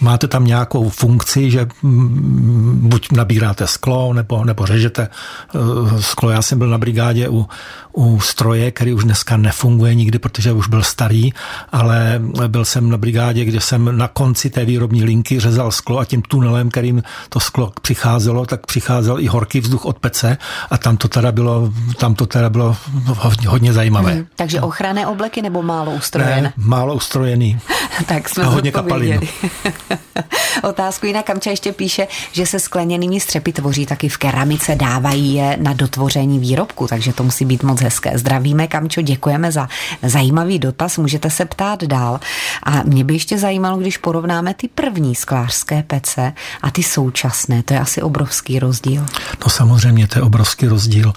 máte 0.00 0.28
tam 0.28 0.44
nějakou 0.44 0.88
funkci, 0.88 1.50
že 1.50 1.66
mm, 1.82 2.88
buď 2.88 3.12
nabíráte 3.12 3.66
sklo, 3.66 4.12
nebo, 4.12 4.44
nebo 4.44 4.66
řežete 4.66 5.08
eh, 5.08 6.02
sklo. 6.02 6.30
Já 6.30 6.42
jsem 6.42 6.58
byl 6.58 6.68
na 6.68 6.78
brigádě 6.78 7.28
u, 7.28 7.48
u 7.92 8.20
stroje, 8.20 8.70
který 8.70 8.92
už 8.92 9.04
dneska 9.04 9.36
nefunguje 9.36 9.61
nefunguje 9.62 9.94
nikdy, 9.94 10.18
protože 10.18 10.52
už 10.52 10.68
byl 10.68 10.82
starý, 10.82 11.32
ale 11.72 12.20
byl 12.46 12.64
jsem 12.64 12.90
na 12.90 12.96
brigádě, 12.96 13.44
kde 13.44 13.60
jsem 13.60 13.98
na 13.98 14.08
konci 14.08 14.50
té 14.50 14.64
výrobní 14.64 15.04
linky 15.04 15.40
řezal 15.40 15.70
sklo 15.70 15.98
a 15.98 16.04
tím 16.04 16.22
tunelem, 16.22 16.70
kterým 16.70 17.02
to 17.28 17.40
sklo 17.40 17.72
přicházelo, 17.82 18.46
tak 18.46 18.66
přicházel 18.66 19.20
i 19.20 19.26
horký 19.26 19.60
vzduch 19.60 19.84
od 19.84 19.98
pece 19.98 20.38
a 20.70 20.78
tam 20.78 20.96
to 20.96 21.08
teda 21.08 21.32
bylo, 21.32 21.72
tam 21.98 22.14
to 22.14 22.26
teda 22.26 22.50
bylo 22.50 22.76
hodně, 23.06 23.48
hodně 23.48 23.72
zajímavé. 23.72 24.12
Hmm, 24.12 24.26
takže 24.36 24.60
ochranné 24.60 25.06
obleky 25.06 25.42
nebo 25.42 25.62
málo 25.62 25.92
ustrojené? 25.92 26.42
Ne, 26.42 26.52
málo 26.56 26.94
ustrojený. 26.94 27.58
tak 28.06 28.28
jsme 28.28 28.44
a 28.44 28.48
hodně 28.48 28.72
kapalin. 28.72 29.20
Otázku 30.62 31.06
jinak 31.06 31.26
Kamča 31.26 31.50
ještě 31.50 31.72
píše, 31.72 32.06
že 32.32 32.46
se 32.46 32.58
skleněnými 32.58 33.20
střepy 33.20 33.52
tvoří 33.52 33.86
taky 33.86 34.08
v 34.08 34.16
keramice, 34.16 34.74
dávají 34.74 35.34
je 35.34 35.56
na 35.60 35.72
dotvoření 35.72 36.38
výrobku, 36.38 36.86
takže 36.86 37.12
to 37.12 37.24
musí 37.24 37.44
být 37.44 37.62
moc 37.62 37.80
hezké. 37.80 38.18
Zdravíme 38.18 38.66
Kamčo, 38.66 39.02
děkujeme 39.02 39.52
za 39.52 39.68
zajímavý 40.02 40.58
dotaz, 40.58 40.98
můžete 40.98 41.30
se 41.30 41.44
ptát 41.44 41.84
dál. 41.84 42.20
A 42.62 42.82
mě 42.82 43.04
by 43.04 43.14
ještě 43.14 43.38
zajímalo, 43.38 43.78
když 43.78 43.96
porovnáme 43.96 44.54
ty 44.54 44.68
první 44.68 45.14
sklářské 45.14 45.82
pece 45.82 46.32
a 46.62 46.70
ty 46.70 46.82
současné, 46.82 47.62
to 47.62 47.74
je 47.74 47.80
asi 47.80 48.02
obrovský 48.02 48.58
rozdíl. 48.58 49.06
No 49.44 49.50
samozřejmě, 49.50 50.06
to 50.06 50.18
je 50.18 50.22
obrovský 50.22 50.66
rozdíl. 50.66 51.12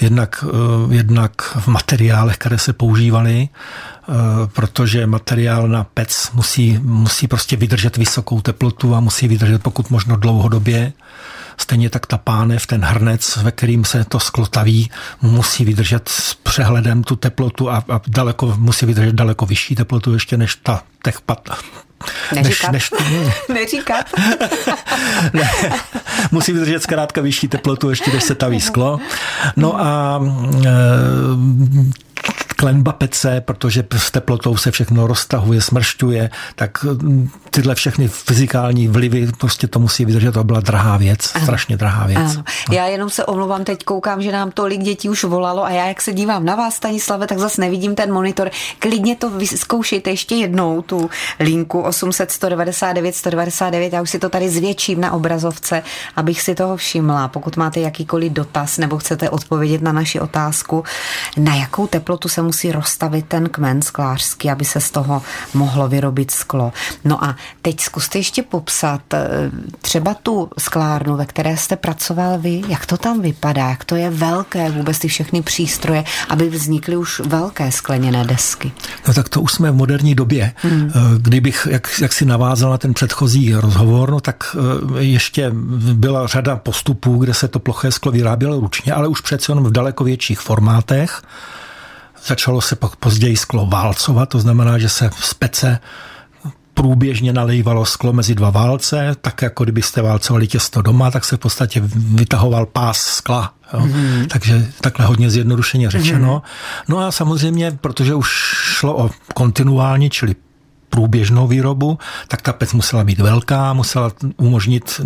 Jednak, 0.00 0.44
eh, 0.48 0.94
jednak 0.94 1.42
v 1.42 1.68
materiálech, 1.68 2.36
které 2.36 2.58
se 2.58 2.72
používaly, 2.72 3.48
protože 4.46 5.06
materiál 5.06 5.68
na 5.68 5.84
pec 5.84 6.30
musí, 6.34 6.78
musí 6.82 7.28
prostě 7.28 7.56
vydržet 7.56 7.96
vysokou 7.96 8.40
teplotu 8.40 8.94
a 8.94 9.00
musí 9.00 9.28
vydržet 9.28 9.62
pokud 9.62 9.90
možno 9.90 10.16
dlouhodobě. 10.16 10.92
Stejně 11.56 11.90
tak 11.90 12.06
ta 12.06 12.18
pánev, 12.18 12.66
ten 12.66 12.84
hrnec, 12.84 13.36
ve 13.36 13.50
kterým 13.50 13.84
se 13.84 14.04
to 14.04 14.20
sklo 14.20 14.46
taví, 14.46 14.90
musí 15.22 15.64
vydržet 15.64 16.08
s 16.08 16.34
přehledem 16.34 17.04
tu 17.04 17.16
teplotu 17.16 17.70
a, 17.70 17.84
a 17.88 18.00
daleko, 18.08 18.54
musí 18.56 18.86
vydržet 18.86 19.14
daleko 19.14 19.46
vyšší 19.46 19.74
teplotu 19.74 20.12
ještě 20.12 20.36
než 20.36 20.56
ta 20.56 20.82
těch 21.04 21.20
pat, 21.20 21.48
Neříkat. 22.34 22.72
Než, 22.72 22.90
než, 22.90 23.00
Neříkat. 23.48 24.06
ne, 25.32 25.50
musí 26.30 26.52
vydržet 26.52 26.82
zkrátka 26.82 27.20
vyšší 27.20 27.48
teplotu, 27.48 27.90
ještě 27.90 28.12
než 28.12 28.24
se 28.24 28.34
taví 28.34 28.60
sklo. 28.60 29.00
No 29.56 29.80
a 29.80 30.20
e, 30.64 30.68
klenba 32.62 32.92
pece, 32.92 33.40
protože 33.40 33.84
s 33.96 34.10
teplotou 34.10 34.56
se 34.56 34.70
všechno 34.70 35.06
roztahuje, 35.06 35.60
smršťuje, 35.60 36.30
tak 36.54 36.84
mm, 36.84 37.30
tyhle 37.50 37.74
všechny 37.74 38.08
fyzikální 38.08 38.88
vlivy, 38.88 39.28
prostě 39.38 39.66
to 39.66 39.78
musí 39.78 40.04
vydržet, 40.04 40.32
to 40.32 40.44
byla 40.44 40.60
drahá 40.60 40.96
věc, 40.96 41.30
ano. 41.34 41.44
strašně 41.44 41.76
drahá 41.76 42.06
věc. 42.06 42.18
Ano. 42.18 42.44
No. 42.68 42.74
Já 42.74 42.86
jenom 42.86 43.10
se 43.10 43.24
omluvám, 43.24 43.64
teď 43.64 43.84
koukám, 43.84 44.22
že 44.22 44.32
nám 44.32 44.50
tolik 44.50 44.80
dětí 44.80 45.08
už 45.08 45.24
volalo 45.24 45.64
a 45.64 45.70
já, 45.70 45.86
jak 45.86 46.02
se 46.02 46.12
dívám 46.12 46.44
na 46.44 46.54
vás, 46.54 46.74
Stanislave, 46.74 47.26
tak 47.26 47.38
zase 47.38 47.60
nevidím 47.60 47.94
ten 47.94 48.12
monitor. 48.12 48.50
Klidně 48.78 49.16
to 49.16 49.30
zkoušejte 49.56 50.10
ještě 50.10 50.34
jednou, 50.34 50.82
tu 50.82 51.10
linku 51.40 51.80
800 51.80 52.30
199 52.30 53.14
199, 53.14 53.92
já 53.92 54.02
už 54.02 54.10
si 54.10 54.18
to 54.18 54.28
tady 54.28 54.48
zvětším 54.48 55.00
na 55.00 55.12
obrazovce, 55.12 55.82
abych 56.16 56.42
si 56.42 56.54
toho 56.54 56.76
všimla. 56.76 57.28
Pokud 57.28 57.56
máte 57.56 57.80
jakýkoliv 57.80 58.32
dotaz 58.32 58.78
nebo 58.78 58.98
chcete 58.98 59.30
odpovědět 59.30 59.82
na 59.82 59.92
naši 59.92 60.20
otázku, 60.20 60.84
na 61.36 61.54
jakou 61.54 61.86
teplotu 61.86 62.28
se 62.28 62.42
musí 62.42 62.51
rozstavit 62.72 63.26
ten 63.28 63.48
kmen 63.48 63.82
sklářský, 63.82 64.50
aby 64.50 64.64
se 64.64 64.80
z 64.80 64.90
toho 64.90 65.22
mohlo 65.54 65.88
vyrobit 65.88 66.30
sklo. 66.30 66.72
No 67.04 67.24
a 67.24 67.36
teď 67.62 67.80
zkuste 67.80 68.18
ještě 68.18 68.42
popsat 68.42 69.14
eh, 69.14 69.28
třeba 69.80 70.14
tu 70.14 70.50
sklárnu, 70.58 71.16
ve 71.16 71.26
které 71.26 71.56
jste 71.56 71.76
pracoval 71.76 72.38
vy, 72.38 72.62
jak 72.68 72.86
to 72.86 72.96
tam 72.96 73.20
vypadá, 73.20 73.68
jak 73.68 73.84
to 73.84 73.96
je 73.96 74.10
velké 74.10 74.70
vůbec 74.70 74.98
ty 74.98 75.08
všechny 75.08 75.42
přístroje, 75.42 76.04
aby 76.28 76.48
vznikly 76.48 76.96
už 76.96 77.20
velké 77.20 77.72
skleněné 77.72 78.24
desky. 78.24 78.72
No 79.08 79.14
tak 79.14 79.28
to 79.28 79.40
už 79.40 79.52
jsme 79.52 79.70
v 79.70 79.74
moderní 79.74 80.14
době. 80.14 80.52
Hmm. 80.56 80.90
Eh, 80.94 81.00
kdybych, 81.16 81.68
jak, 81.70 81.88
jak 82.00 82.12
si 82.12 82.24
navázal 82.24 82.70
na 82.70 82.78
ten 82.78 82.94
předchozí 82.94 83.54
rozhovor, 83.54 84.10
no 84.10 84.20
tak 84.20 84.56
eh, 84.56 85.02
ještě 85.04 85.50
byla 85.92 86.26
řada 86.26 86.56
postupů, 86.56 87.16
kde 87.16 87.34
se 87.34 87.48
to 87.48 87.58
ploché 87.58 87.92
sklo 87.92 88.12
vyrábělo 88.12 88.60
ručně, 88.60 88.92
ale 88.92 89.08
už 89.08 89.20
přece 89.20 89.52
jenom 89.52 89.64
v 89.64 89.72
daleko 89.72 90.04
větších 90.04 90.40
formátech. 90.40 91.22
Začalo 92.26 92.60
se 92.60 92.76
pak 92.76 92.96
později 92.96 93.36
sklo 93.36 93.66
válcovat, 93.66 94.28
to 94.28 94.40
znamená, 94.40 94.78
že 94.78 94.88
se 94.88 95.10
z 95.20 95.34
pece 95.34 95.78
průběžně 96.74 97.32
nalejvalo 97.32 97.84
sklo 97.84 98.12
mezi 98.12 98.34
dva 98.34 98.50
válce, 98.50 99.16
tak 99.20 99.42
jako 99.42 99.64
kdybyste 99.64 100.02
válcovali 100.02 100.46
těsto 100.46 100.82
doma, 100.82 101.10
tak 101.10 101.24
se 101.24 101.36
v 101.36 101.40
podstatě 101.40 101.82
vytahoval 101.94 102.66
pás 102.66 103.00
skla. 103.00 103.54
Jo? 103.72 103.80
Mm-hmm. 103.80 104.26
Takže 104.26 104.72
takhle 104.80 105.06
hodně 105.06 105.30
zjednodušeně 105.30 105.90
řečeno. 105.90 106.38
Mm-hmm. 106.38 106.84
No 106.88 106.98
a 106.98 107.12
samozřejmě, 107.12 107.78
protože 107.80 108.14
už 108.14 108.28
šlo 108.54 109.04
o 109.04 109.10
kontinuální, 109.34 110.10
čili 110.10 110.36
průběžnou 110.90 111.46
výrobu, 111.46 111.98
tak 112.28 112.42
ta 112.42 112.52
pec 112.52 112.72
musela 112.72 113.04
být 113.04 113.20
velká, 113.20 113.72
musela 113.72 114.12
umožnit 114.36 115.00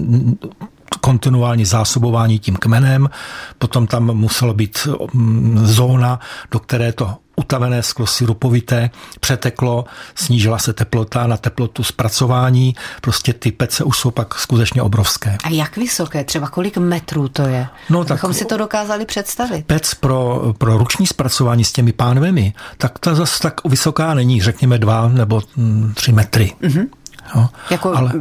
kontinuální 1.01 1.65
zásobování 1.65 2.39
tím 2.39 2.57
kmenem, 2.57 3.11
potom 3.59 3.87
tam 3.87 4.05
muselo 4.05 4.55
být 4.55 4.89
mm, 5.13 5.67
zóna, 5.67 6.21
do 6.51 6.59
které 6.59 6.93
to 6.93 7.15
utavené 7.37 7.83
sklo 7.83 8.07
sirupovité 8.07 8.91
přeteklo, 9.21 9.85
snížila 10.15 10.59
se 10.59 10.73
teplota 10.73 11.27
na 11.27 11.37
teplotu 11.37 11.85
zpracování, 11.85 12.75
prostě 13.01 13.33
ty 13.33 13.53
pece 13.53 13.85
už 13.85 13.99
jsou 13.99 14.11
pak 14.11 14.35
skutečně 14.35 14.83
obrovské. 14.83 15.39
A 15.45 15.49
jak 15.49 15.77
vysoké? 15.77 16.25
Třeba 16.25 16.49
kolik 16.49 16.77
metrů 16.79 17.29
to 17.29 17.43
je? 17.43 17.67
No, 17.91 18.05
tak 18.05 18.11
Abychom 18.11 18.35
si 18.35 18.45
to 18.45 18.57
dokázali 18.57 19.07
představit. 19.07 19.67
Pec 19.67 19.95
pro, 19.95 20.53
pro 20.59 20.79
ruční 20.79 21.07
zpracování 21.07 21.65
s 21.65 21.73
těmi 21.73 21.93
pánvemi, 21.93 22.55
tak 22.79 22.99
ta 22.99 23.15
zase 23.15 23.43
tak 23.43 23.65
vysoká 23.65 24.15
není, 24.15 24.43
řekněme 24.43 24.79
dva 24.79 25.09
nebo 25.09 25.43
mm, 25.57 25.93
tři 25.97 26.13
metry. 26.13 26.53
Mm-hmm. 26.63 26.87
Jo, 27.35 27.49
jako 27.71 27.97
ale 27.97 28.13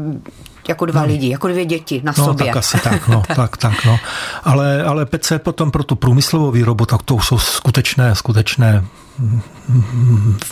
jako 0.70 0.86
dva 0.86 1.02
no. 1.02 1.08
lidi, 1.08 1.30
jako 1.30 1.48
dvě 1.48 1.66
děti 1.66 2.02
na 2.04 2.14
no, 2.18 2.26
sobě. 2.26 2.46
tak 2.46 2.56
asi 2.56 2.80
tak, 2.80 3.08
no, 3.08 3.24
tak, 3.36 3.58
tak, 3.58 3.86
no. 3.86 4.00
Ale, 4.44 4.84
ale 4.84 5.06
PC 5.06 5.32
potom 5.38 5.72
pro 5.72 5.84
tu 5.84 5.96
průmyslovou 5.96 6.52
výrobu, 6.52 6.86
tak 6.86 7.02
to 7.04 7.16
už 7.16 7.28
jsou 7.28 7.40
skutečné, 7.40 8.16
skutečné 8.16 8.84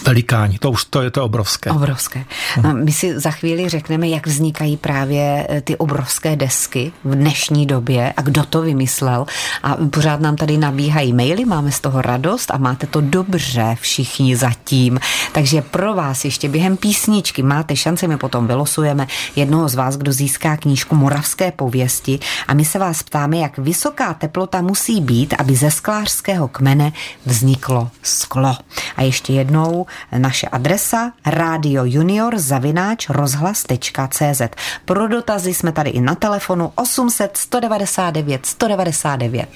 velikáni. 0.06 0.60
To 0.60 0.71
už 0.71 0.86
to 0.86 1.02
je 1.02 1.12
to 1.12 1.26
obrovské. 1.26 1.71
Obrovské. 1.71 2.26
A 2.63 2.73
my 2.73 2.91
si 2.91 3.19
za 3.19 3.32
chvíli 3.32 3.69
řekneme, 3.69 4.08
jak 4.08 4.28
vznikají 4.28 4.78
právě 4.78 5.47
eh, 5.49 5.62
ty 5.62 5.78
obrovské 5.78 6.36
desky 6.36 6.91
v 7.04 7.15
dnešní 7.15 7.65
době 7.65 8.13
a 8.17 8.21
kdo 8.21 8.43
to 8.43 8.62
vymyslel. 8.62 9.26
A 9.63 9.76
pořád 9.89 10.19
nám 10.19 10.36
tady 10.36 10.58
nabíhají 10.58 11.13
maily, 11.13 11.45
máme 11.45 11.71
z 11.71 11.80
toho 11.80 12.02
radost 12.02 12.52
a 12.52 12.58
máte 12.58 12.88
to 12.88 13.02
dobře 13.02 13.76
všichni 13.82 14.36
zatím. 14.36 14.99
Takže 15.32 15.62
pro 15.62 15.93
vás 15.93 16.26
ještě 16.26 16.49
během 16.49 16.78
písničky 16.78 17.43
máte 17.43 17.76
šanci, 17.76 18.08
my 18.08 18.17
potom 18.17 18.47
vylosujeme 18.47 19.08
jednoho 19.36 19.69
z 19.69 19.76
vás, 19.76 19.97
kdo 20.03 20.11
získá 20.13 20.57
knížku 20.57 20.95
Moravské 20.95 21.51
pověsti 21.51 22.19
a 22.47 22.53
my 22.53 22.65
se 22.65 22.79
vás 22.79 23.03
ptáme, 23.03 23.37
jak 23.37 23.57
vysoká 23.57 24.13
teplota 24.13 24.61
musí 24.61 25.01
být, 25.01 25.35
aby 25.37 25.55
ze 25.55 25.71
sklářského 25.71 26.47
kmene 26.47 26.91
vzniklo 27.25 27.89
sklo. 28.01 28.57
A 28.97 29.01
ještě 29.01 29.33
jednou 29.33 29.85
naše 30.17 30.47
adresa 30.47 31.11
Radio 31.25 31.83
Junior 31.85 32.37
zavináč 32.37 33.09
rozhlas.cz. 33.09 34.41
Pro 34.85 35.07
dotazy 35.07 35.53
jsme 35.53 35.71
tady 35.71 35.89
i 35.89 36.01
na 36.01 36.15
telefonu 36.15 36.71
800 36.75 37.37
199 37.37 38.45
199. 38.45 39.49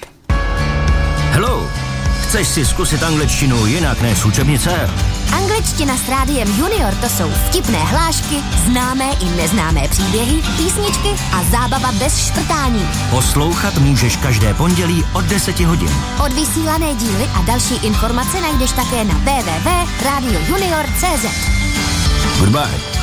Hello! 1.30 1.66
Chceš 2.22 2.48
si 2.48 2.66
zkusit 2.66 3.02
angličtinu 3.02 3.66
jinak 3.66 4.00
než 4.00 4.24
učebnice? 4.24 4.90
Angličtina 5.58 5.96
s 5.96 6.08
rádiem 6.08 6.48
Junior 6.58 6.94
to 6.94 7.08
jsou 7.08 7.30
vtipné 7.30 7.78
hlášky, 7.78 8.36
známé 8.66 9.04
i 9.20 9.24
neznámé 9.36 9.88
příběhy, 9.88 10.42
písničky 10.56 11.08
a 11.32 11.42
zábava 11.50 11.92
bez 11.92 12.26
šprtání. 12.26 12.88
Poslouchat 13.10 13.78
můžeš 13.78 14.16
každé 14.16 14.54
pondělí 14.54 15.04
od 15.14 15.24
10 15.24 15.60
hodin. 15.60 15.90
Od 16.26 16.32
vysílané 16.32 16.94
díly 16.94 17.24
a 17.34 17.42
další 17.42 17.86
informace 17.86 18.40
najdeš 18.40 18.72
také 18.72 19.04
na 19.04 19.14
www.radiojunior.cz 19.14 21.24
Goodbye. 22.38 22.97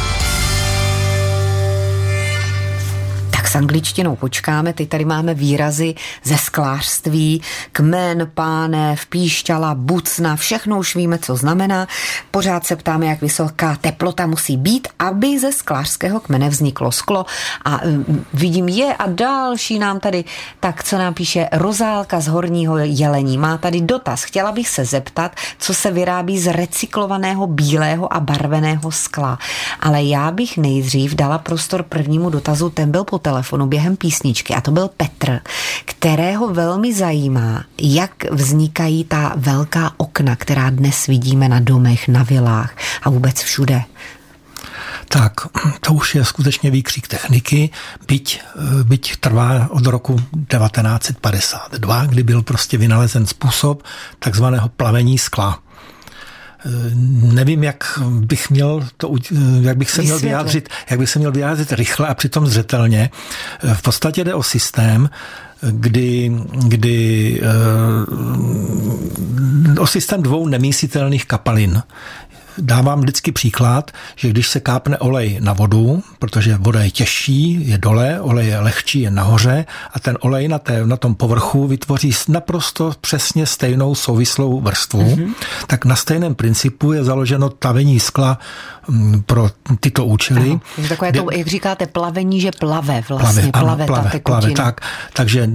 Angličtinou 3.55 4.15
počkáme. 4.15 4.73
Teď 4.73 4.89
tady 4.89 5.05
máme 5.05 5.33
výrazy 5.33 5.95
ze 6.23 6.37
sklářství, 6.37 7.41
kmen, 7.71 8.31
pánev, 8.33 9.05
píšťala, 9.05 9.75
bucna, 9.75 10.35
všechno 10.35 10.79
už 10.79 10.95
víme, 10.95 11.17
co 11.17 11.35
znamená. 11.35 11.87
Pořád 12.31 12.65
se 12.65 12.75
ptáme, 12.75 13.05
jak 13.05 13.21
vysoká 13.21 13.75
teplota 13.81 14.27
musí 14.27 14.57
být, 14.57 14.87
aby 14.99 15.39
ze 15.39 15.51
sklářského 15.51 16.19
kmene 16.19 16.49
vzniklo 16.49 16.91
sklo. 16.91 17.25
A 17.65 17.81
um, 17.81 18.25
vidím 18.33 18.67
je 18.67 18.93
a 18.93 19.07
další 19.07 19.79
nám 19.79 19.99
tady, 19.99 20.23
tak 20.59 20.83
co 20.83 20.97
nám 20.97 21.13
píše 21.13 21.49
Rozálka 21.51 22.19
z 22.19 22.27
Horního 22.27 22.77
jelení. 22.77 23.37
Má 23.37 23.57
tady 23.57 23.81
dotaz. 23.81 24.23
Chtěla 24.23 24.51
bych 24.51 24.69
se 24.69 24.85
zeptat, 24.85 25.31
co 25.57 25.73
se 25.73 25.91
vyrábí 25.91 26.39
z 26.39 26.51
recyklovaného 26.51 27.47
bílého 27.47 28.13
a 28.13 28.19
barveného 28.19 28.91
skla. 28.91 29.39
Ale 29.79 30.03
já 30.03 30.31
bych 30.31 30.57
nejdřív 30.57 31.15
dala 31.15 31.37
prostor 31.37 31.83
prvnímu 31.83 32.29
dotazu, 32.29 32.69
ten 32.69 32.91
byl 32.91 33.03
po 33.03 33.19
telefonu 33.19 33.44
telefonu 33.45 33.67
během 33.67 33.97
písničky 33.97 34.55
a 34.55 34.61
to 34.61 34.71
byl 34.71 34.89
Petr, 34.97 35.39
kterého 35.85 36.53
velmi 36.53 36.93
zajímá, 36.93 37.63
jak 37.81 38.31
vznikají 38.31 39.03
ta 39.03 39.33
velká 39.35 39.91
okna, 39.97 40.35
která 40.35 40.69
dnes 40.69 41.07
vidíme 41.07 41.49
na 41.49 41.59
domech, 41.59 42.07
na 42.07 42.23
vilách 42.23 42.75
a 43.03 43.09
vůbec 43.09 43.41
všude. 43.41 43.81
Tak, 45.09 45.33
to 45.81 45.93
už 45.93 46.15
je 46.15 46.25
skutečně 46.25 46.71
výkřik 46.71 47.07
techniky, 47.07 47.69
byť, 48.07 48.41
byť 48.83 49.15
trvá 49.17 49.67
od 49.69 49.85
roku 49.85 50.15
1952, 50.15 52.05
kdy 52.05 52.23
byl 52.23 52.41
prostě 52.41 52.77
vynalezen 52.77 53.25
způsob 53.25 53.83
takzvaného 54.19 54.69
plavení 54.69 55.17
skla. 55.17 55.59
Nevím, 57.33 57.63
jak 57.63 57.99
bych 58.09 58.49
měl 58.49 58.87
to, 58.97 59.15
jak 59.61 59.77
bych 59.77 59.91
se 59.91 60.01
měl 60.01 60.19
vyjádřit, 60.19 60.69
jak 60.89 60.99
bych 60.99 61.09
se 61.09 61.19
měl 61.19 61.31
vyjádřit 61.31 61.71
rychle 61.71 62.07
a 62.07 62.13
přitom 62.13 62.47
zřetelně. 62.47 63.09
V 63.73 63.81
podstatě 63.81 64.23
jde 64.23 64.33
o 64.33 64.43
systém, 64.43 65.09
kdy, 65.71 66.31
kdy 66.67 67.41
o 69.79 69.87
systém 69.87 70.23
dvou 70.23 70.47
nemísitelných 70.47 71.25
kapalin. 71.25 71.81
Dávám 72.57 72.99
vždycky 72.99 73.31
příklad, 73.31 73.91
že 74.15 74.29
když 74.29 74.47
se 74.47 74.59
kápne 74.59 74.97
olej 74.97 75.37
na 75.41 75.53
vodu, 75.53 76.03
protože 76.19 76.57
voda 76.57 76.83
je 76.83 76.91
těžší, 76.91 77.69
je 77.69 77.77
dole, 77.77 78.21
olej 78.21 78.47
je 78.47 78.59
lehčí, 78.59 79.01
je 79.01 79.11
nahoře 79.11 79.65
a 79.93 79.99
ten 79.99 80.17
olej 80.21 80.47
na, 80.47 80.59
té, 80.59 80.85
na 80.85 80.97
tom 80.97 81.15
povrchu 81.15 81.67
vytvoří 81.67 82.11
naprosto 82.27 82.93
přesně 83.01 83.45
stejnou 83.45 83.95
souvislou 83.95 84.61
vrstvu, 84.61 85.01
mm-hmm. 85.01 85.33
tak 85.67 85.85
na 85.85 85.95
stejném 85.95 86.35
principu 86.35 86.93
je 86.93 87.03
založeno 87.03 87.49
tavení 87.49 87.99
skla 87.99 88.39
mm, 88.87 89.23
pro 89.25 89.49
tyto 89.79 90.05
účely. 90.05 90.49
Aha, 90.49 90.87
takové 90.89 91.11
to, 91.11 91.27
jak 91.31 91.47
říkáte, 91.47 91.85
plavení, 91.87 92.41
že 92.41 92.51
plave 92.59 93.03
vlastně, 93.09 93.51
plave, 93.51 93.51
plave, 93.51 93.83
ano, 93.83 93.85
plave, 93.85 94.09
ta 94.11 94.19
plave 94.19 94.51
tak, 94.51 94.81
takže 95.13 95.49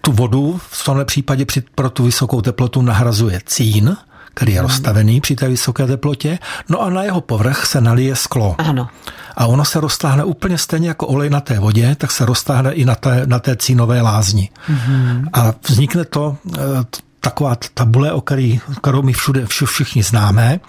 tu 0.00 0.12
vodu 0.12 0.60
v 0.70 0.84
tomhle 0.84 1.04
případě 1.04 1.44
při, 1.44 1.62
pro 1.74 1.90
tu 1.90 2.04
vysokou 2.04 2.40
teplotu 2.40 2.82
nahrazuje 2.82 3.40
cín, 3.46 3.96
který 4.34 4.52
je 4.52 4.62
rozstavený 4.62 5.20
při 5.20 5.36
té 5.36 5.48
vysoké 5.48 5.86
teplotě, 5.86 6.38
no 6.68 6.80
a 6.80 6.90
na 6.90 7.02
jeho 7.02 7.20
povrch 7.20 7.66
se 7.66 7.80
nalije 7.80 8.16
sklo. 8.16 8.56
Ano. 8.58 8.88
A 9.36 9.46
ono 9.46 9.64
se 9.64 9.80
roztáhne 9.80 10.24
úplně 10.24 10.58
stejně 10.58 10.88
jako 10.88 11.06
olej 11.06 11.30
na 11.30 11.40
té 11.40 11.58
vodě, 11.58 11.94
tak 11.94 12.10
se 12.10 12.26
roztáhne 12.26 12.72
i 12.72 12.84
na 12.84 12.94
té, 12.94 13.22
na 13.26 13.38
té 13.38 13.56
cínové 13.56 14.02
lázni. 14.02 14.50
Mm-hmm. 14.68 15.28
A 15.32 15.54
vznikne 15.68 16.04
to 16.04 16.36
e, 16.46 16.60
taková 17.20 17.56
tabule, 17.74 18.12
o 18.12 18.20
který, 18.20 18.60
kterou 18.82 19.02
my 19.02 19.12
všude 19.12 19.46
všichni 19.46 20.02
známe. 20.02 20.60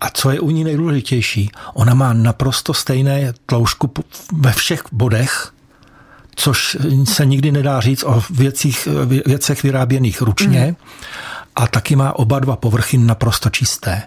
A 0.00 0.10
co 0.10 0.30
je 0.30 0.40
u 0.40 0.50
ní 0.50 0.64
nejdůležitější, 0.64 1.50
ona 1.74 1.94
má 1.94 2.12
naprosto 2.12 2.74
stejné 2.74 3.32
tloušku 3.46 3.90
ve 4.32 4.52
všech 4.52 4.82
bodech, 4.92 5.52
což 6.36 6.76
se 7.04 7.26
nikdy 7.26 7.52
nedá 7.52 7.80
říct 7.80 8.04
o 8.04 8.22
věcích, 8.30 8.88
věcech 9.26 9.62
vyráběných 9.62 10.22
ručně. 10.22 10.66
Mm 10.66 10.76
a 11.56 11.66
taky 11.66 11.96
má 11.96 12.18
oba 12.18 12.38
dva 12.38 12.56
povrchy 12.56 12.98
naprosto 12.98 13.50
čisté. 13.50 14.02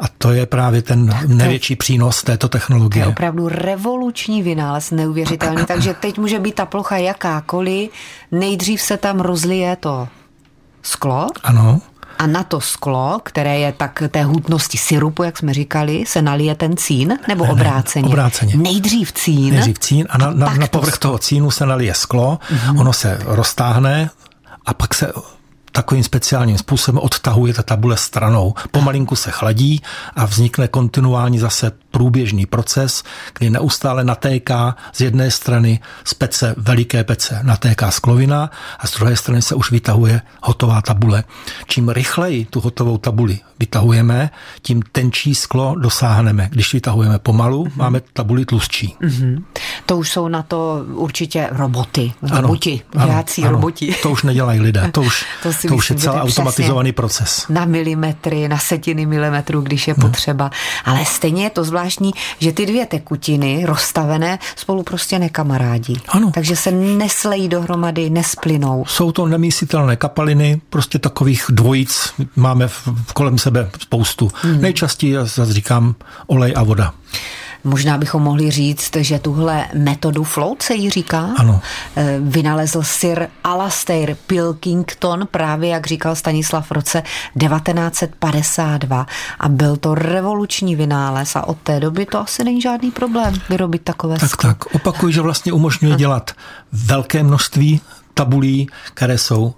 A 0.00 0.08
to 0.18 0.32
je 0.32 0.46
právě 0.46 0.82
ten 0.82 1.14
největší 1.26 1.76
přínos 1.76 2.22
této 2.22 2.48
technologie. 2.48 3.04
To 3.04 3.08
je 3.08 3.12
opravdu 3.12 3.48
revoluční 3.48 4.42
vynález, 4.42 4.90
neuvěřitelný. 4.90 5.66
Takže 5.66 5.94
teď 5.94 6.18
může 6.18 6.38
být 6.38 6.54
ta 6.54 6.66
plocha 6.66 6.96
jakákoliv. 6.96 7.90
Nejdřív 8.32 8.80
se 8.80 8.96
tam 8.96 9.20
rozlije 9.20 9.76
to 9.76 10.08
sklo. 10.82 11.26
Ano. 11.42 11.80
A 12.18 12.26
na 12.26 12.44
to 12.44 12.60
sklo, 12.60 13.20
které 13.22 13.58
je 13.58 13.72
tak 13.72 14.02
té 14.08 14.24
hutnosti 14.24 14.78
syrupu, 14.78 15.22
jak 15.22 15.38
jsme 15.38 15.54
říkali, 15.54 16.04
se 16.06 16.22
nalije 16.22 16.54
ten 16.54 16.76
cín, 16.76 17.18
nebo 17.28 17.44
ne, 17.44 17.52
obráceně? 17.52 18.02
Ne, 18.02 18.08
obráceně. 18.08 18.56
Nejdřív 18.56 19.12
cín. 19.12 19.54
Nejdřív 19.54 19.78
cín 19.78 20.06
a 20.10 20.18
na, 20.18 20.30
na, 20.30 20.54
na 20.54 20.66
povrch 20.66 20.98
to... 20.98 20.98
toho 20.98 21.18
cínu 21.18 21.50
se 21.50 21.66
nalije 21.66 21.94
sklo, 21.94 22.38
uh-huh. 22.52 22.80
ono 22.80 22.92
se 22.92 23.18
roztáhne 23.24 24.10
a 24.66 24.74
pak 24.74 24.94
se 24.94 25.12
takovým 25.72 26.04
speciálním 26.04 26.58
způsobem 26.58 26.98
odtahuje 26.98 27.54
ta 27.54 27.62
tabule 27.62 27.96
stranou. 27.96 28.54
Pomalinku 28.70 29.16
se 29.16 29.30
chladí 29.30 29.82
a 30.16 30.24
vznikne 30.24 30.68
kontinuální 30.68 31.38
zase 31.38 31.72
průběžný 31.90 32.46
proces, 32.46 33.02
kdy 33.38 33.50
neustále 33.50 34.04
natéká 34.04 34.76
z 34.92 35.00
jedné 35.00 35.30
strany 35.30 35.80
z 36.04 36.14
pece, 36.14 36.54
veliké 36.56 37.04
pece, 37.04 37.40
natéká 37.42 37.90
sklovina 37.90 38.50
a 38.78 38.86
z 38.86 38.94
druhé 38.94 39.16
strany 39.16 39.42
se 39.42 39.54
už 39.54 39.70
vytahuje 39.70 40.22
hotová 40.42 40.82
tabule. 40.82 41.24
Čím 41.66 41.88
rychleji 41.88 42.44
tu 42.44 42.60
hotovou 42.60 42.98
tabuli 42.98 43.38
vytahujeme, 43.60 44.30
tím 44.62 44.82
tenčí 44.92 45.34
sklo 45.34 45.74
dosáhneme. 45.78 46.48
Když 46.52 46.72
vytahujeme 46.72 47.18
pomalu, 47.18 47.64
mm-hmm. 47.64 47.76
máme 47.76 48.00
tabuli 48.12 48.44
tlustší. 48.44 48.96
Mm-hmm. 49.00 49.44
To 49.86 49.96
už 49.96 50.10
jsou 50.10 50.28
na 50.28 50.42
to 50.42 50.84
určitě 50.92 51.48
roboty, 51.52 52.12
roboti, 52.22 52.82
ano, 52.96 53.24
ano, 53.38 53.50
roboti. 53.50 53.94
To 54.02 54.10
už 54.10 54.22
nedělají 54.22 54.60
lidé, 54.60 54.90
to 54.92 55.02
už, 55.02 55.24
to, 55.42 55.68
to 55.68 55.74
už 55.74 55.90
je 55.90 55.96
celý 55.96 56.18
automatizovaný 56.18 56.92
proces. 56.92 57.46
Na 57.48 57.64
milimetry, 57.64 58.48
na 58.48 58.58
setiny 58.58 59.06
milimetrů, 59.06 59.60
když 59.60 59.88
je 59.88 59.94
no. 59.98 60.08
potřeba. 60.08 60.50
Ale 60.84 61.04
stejně 61.04 61.44
je 61.44 61.50
to 61.50 61.64
zvláštní, 61.64 61.79
že 62.38 62.52
ty 62.52 62.66
dvě 62.66 62.86
tekutiny 62.86 63.62
rozstavené 63.66 64.38
spolu 64.56 64.82
prostě 64.82 65.18
nekamarádí. 65.18 65.96
Ano. 66.08 66.30
Takže 66.34 66.56
se 66.56 66.70
neslejí 66.70 67.48
dohromady, 67.48 68.10
nesplynou. 68.10 68.84
Jsou 68.88 69.12
to 69.12 69.26
nemísitelné 69.26 69.96
kapaliny, 69.96 70.60
prostě 70.70 70.98
takových 70.98 71.44
dvojic 71.48 72.12
máme 72.36 72.68
kolem 73.14 73.38
sebe 73.38 73.70
spoustu. 73.82 74.30
Hmm. 74.34 74.60
Nejčastěji, 74.60 75.14
zase 75.14 75.52
říkám, 75.52 75.94
olej 76.26 76.54
a 76.56 76.62
voda. 76.62 76.94
Možná 77.64 77.98
bychom 77.98 78.22
mohli 78.22 78.50
říct, 78.50 78.96
že 78.96 79.18
tuhle 79.18 79.66
metodu 79.74 80.24
float 80.24 80.62
se 80.62 80.74
jí 80.74 80.90
říká. 80.90 81.28
Ano. 81.38 81.60
Eh, 81.96 82.16
vynalezl 82.20 82.82
Sir 82.82 83.28
Alastair 83.44 84.16
Pilkington, 84.26 85.28
právě 85.30 85.68
jak 85.70 85.86
říkal 85.86 86.14
Stanislav 86.16 86.66
v 86.66 86.72
roce 86.72 87.02
1952 87.38 89.06
a 89.40 89.48
byl 89.48 89.76
to 89.76 89.94
revoluční 89.94 90.76
vynález 90.76 91.36
a 91.36 91.48
od 91.48 91.58
té 91.58 91.80
doby 91.80 92.06
to 92.06 92.18
asi 92.20 92.44
není 92.44 92.60
žádný 92.60 92.90
problém 92.90 93.34
vyrobit 93.50 93.82
takové 93.82 94.18
Tak, 94.18 94.30
sklo. 94.30 94.50
tak, 94.50 94.74
opakuju, 94.74 95.12
že 95.12 95.20
vlastně 95.20 95.52
umožňuje 95.52 95.96
dělat 95.96 96.30
velké 96.72 97.22
množství 97.22 97.80
tabulí, 98.14 98.68
které 98.94 99.18
jsou 99.18 99.54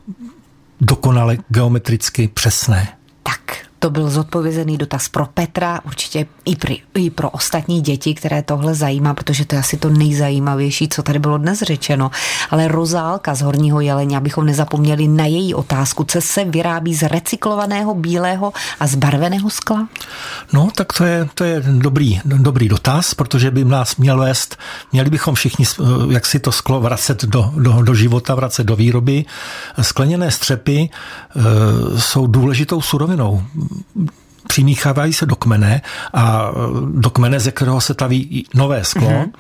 dokonale 0.80 1.36
geometricky 1.48 2.28
přesné. 2.28 2.88
Tak, 3.22 3.56
to 3.82 3.90
byl 3.90 4.10
zodpovězený 4.10 4.78
dotaz 4.78 5.08
pro 5.08 5.26
Petra, 5.26 5.80
určitě 5.84 6.26
i, 6.44 6.56
pro, 6.56 6.74
i 6.94 7.10
pro 7.10 7.30
ostatní 7.30 7.80
děti, 7.80 8.14
které 8.14 8.42
tohle 8.42 8.74
zajímá, 8.74 9.14
protože 9.14 9.44
to 9.44 9.54
je 9.54 9.58
asi 9.58 9.76
to 9.76 9.90
nejzajímavější, 9.90 10.88
co 10.88 11.02
tady 11.02 11.18
bylo 11.18 11.38
dnes 11.38 11.62
řečeno. 11.62 12.10
Ale 12.50 12.68
Rozálka 12.68 13.34
z 13.34 13.42
Horního 13.42 13.80
Jeleně, 13.80 14.16
abychom 14.16 14.46
nezapomněli 14.46 15.08
na 15.08 15.26
její 15.26 15.54
otázku, 15.54 16.04
co 16.04 16.20
se 16.20 16.44
vyrábí 16.44 16.94
z 16.94 17.02
recyklovaného 17.02 17.94
bílého 17.94 18.52
a 18.80 18.86
zbarveného 18.86 19.50
skla? 19.50 19.88
No, 20.52 20.68
tak 20.74 20.92
to 20.92 21.04
je, 21.04 21.28
to 21.34 21.44
je 21.44 21.62
dobrý, 21.66 22.20
dobrý 22.24 22.68
dotaz, 22.68 23.14
protože 23.14 23.50
by 23.50 23.64
nás 23.64 23.96
měl 23.96 24.18
vést, 24.18 24.56
měli 24.92 25.10
bychom 25.10 25.34
všichni, 25.34 25.66
jak 26.10 26.26
si 26.26 26.38
to 26.38 26.52
sklo 26.52 26.80
vracet 26.80 27.24
do, 27.24 27.52
do, 27.56 27.82
do 27.82 27.94
života, 27.94 28.34
vracet 28.34 28.64
do 28.64 28.76
výroby. 28.76 29.24
Skleněné 29.80 30.30
střepy 30.30 30.78
e, 30.78 32.00
jsou 32.00 32.26
důležitou 32.26 32.80
surovinou 32.80 33.42
přimíchávají 34.48 35.12
se 35.12 35.26
do 35.26 35.36
kmene 35.36 35.82
a 36.14 36.50
do 36.94 37.10
kmene, 37.10 37.40
ze 37.40 37.52
kterého 37.52 37.80
se 37.80 37.94
taví 37.94 38.46
nové 38.54 38.84
sklo. 38.84 39.08
Mm-hmm. 39.08 39.30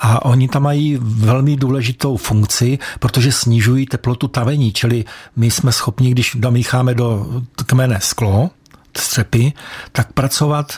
A 0.00 0.24
oni 0.24 0.48
tam 0.48 0.62
mají 0.62 0.98
velmi 1.00 1.56
důležitou 1.56 2.16
funkci, 2.16 2.78
protože 3.00 3.32
snižují 3.32 3.86
teplotu 3.86 4.28
tavení, 4.28 4.72
čili 4.72 5.04
my 5.36 5.50
jsme 5.50 5.72
schopni, 5.72 6.10
když 6.10 6.36
domícháme 6.38 6.94
do 6.94 7.26
kmene 7.66 7.98
sklo, 8.00 8.50
střepy, 8.96 9.52
tak 9.92 10.12
pracovat 10.12 10.72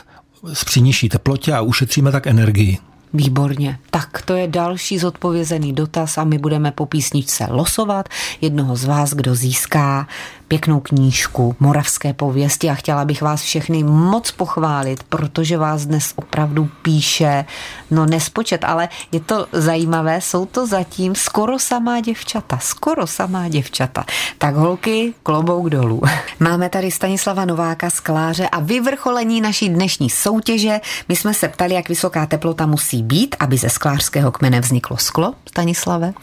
s 0.53 0.63
při 0.63 0.81
nižší 0.81 1.09
teplotě 1.09 1.53
a 1.53 1.61
ušetříme 1.61 2.11
tak 2.11 2.27
energii. 2.27 2.77
Výborně. 3.13 3.79
Tak 3.91 4.21
to 4.21 4.33
je 4.33 4.47
další 4.47 4.99
zodpovězený 4.99 5.73
dotaz 5.73 6.17
a 6.17 6.23
my 6.23 6.37
budeme 6.37 6.71
po 6.71 6.85
písničce 6.85 7.47
losovat 7.49 8.09
jednoho 8.41 8.75
z 8.75 8.85
vás, 8.85 9.13
kdo 9.13 9.35
získá 9.35 10.07
pěknou 10.51 10.79
knížku 10.79 11.55
Moravské 11.59 12.13
pověsti 12.13 12.69
a 12.69 12.73
chtěla 12.73 13.05
bych 13.05 13.21
vás 13.21 13.41
všechny 13.41 13.83
moc 13.83 14.31
pochválit, 14.31 15.03
protože 15.03 15.57
vás 15.57 15.85
dnes 15.85 16.13
opravdu 16.15 16.69
píše, 16.81 17.45
no 17.91 18.05
nespočet, 18.05 18.63
ale 18.63 18.89
je 19.11 19.19
to 19.19 19.47
zajímavé, 19.51 20.21
jsou 20.21 20.45
to 20.45 20.67
zatím 20.67 21.15
skoro 21.15 21.59
samá 21.59 21.99
děvčata, 21.99 22.57
skoro 22.57 23.07
samá 23.07 23.47
děvčata. 23.47 24.05
Tak 24.37 24.55
holky, 24.55 25.13
klobouk 25.23 25.69
dolů. 25.69 26.01
Máme 26.39 26.69
tady 26.69 26.91
Stanislava 26.91 27.45
Nováka 27.45 27.89
z 27.89 27.99
Kláře 27.99 28.49
a 28.49 28.59
vyvrcholení 28.59 29.41
naší 29.41 29.69
dnešní 29.69 30.09
soutěže. 30.09 30.81
My 31.09 31.15
jsme 31.15 31.33
se 31.33 31.47
ptali, 31.47 31.73
jak 31.73 31.89
vysoká 31.89 32.25
teplota 32.25 32.65
musí 32.65 33.03
být, 33.03 33.35
aby 33.39 33.57
ze 33.57 33.69
sklářského 33.69 34.31
kmene 34.31 34.59
vzniklo 34.59 34.97
sklo, 34.97 35.33
Stanislave? 35.47 36.13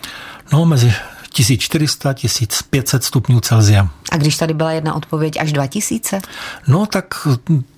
No, 0.53 0.65
mezi 0.65 0.93
1400, 1.31 2.13
1500 2.13 3.05
stupňů 3.05 3.41
Celsia. 3.41 3.89
A 4.13 4.17
když 4.17 4.37
tady 4.37 4.55
byla 4.55 4.73
jedna 4.73 4.95
odpověď 4.95 5.41
až 5.41 5.53
2000? 5.53 6.21
No 6.67 6.87
tak 6.87 7.29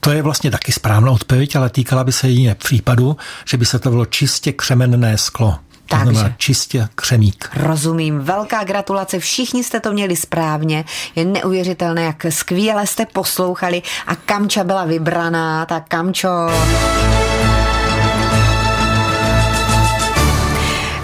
to 0.01 0.11
je 0.11 0.23
vlastně 0.23 0.51
taky 0.51 0.73
správná 0.73 1.11
odpověď, 1.11 1.57
ale 1.57 1.71
týkala 1.71 2.05
by 2.05 2.13
se 2.13 2.29
jiné 2.29 2.55
případu, 2.55 3.17
že 3.45 3.57
by 3.57 3.67
se 3.67 3.79
to 3.79 3.91
bylo 3.91 4.07
čistě 4.07 4.53
křemenné 4.53 5.19
sklo. 5.19 5.59
Takže. 5.91 6.35
čistě 6.37 6.89
křemík. 6.95 7.51
Rozumím. 7.57 8.19
Velká 8.19 8.65
gratulace. 8.65 9.19
Všichni 9.19 9.65
jste 9.65 9.81
to 9.81 9.93
měli 9.93 10.17
správně. 10.17 10.85
Je 11.17 11.25
neuvěřitelné, 11.25 12.03
jak 12.03 12.27
skvěle 12.29 12.87
jste 12.87 13.07
poslouchali 13.07 13.83
a 14.07 14.15
Kamča 14.15 14.65
byla 14.65 14.85
vybraná. 14.85 15.67
Tak 15.67 15.89
Kamčo... 15.89 16.29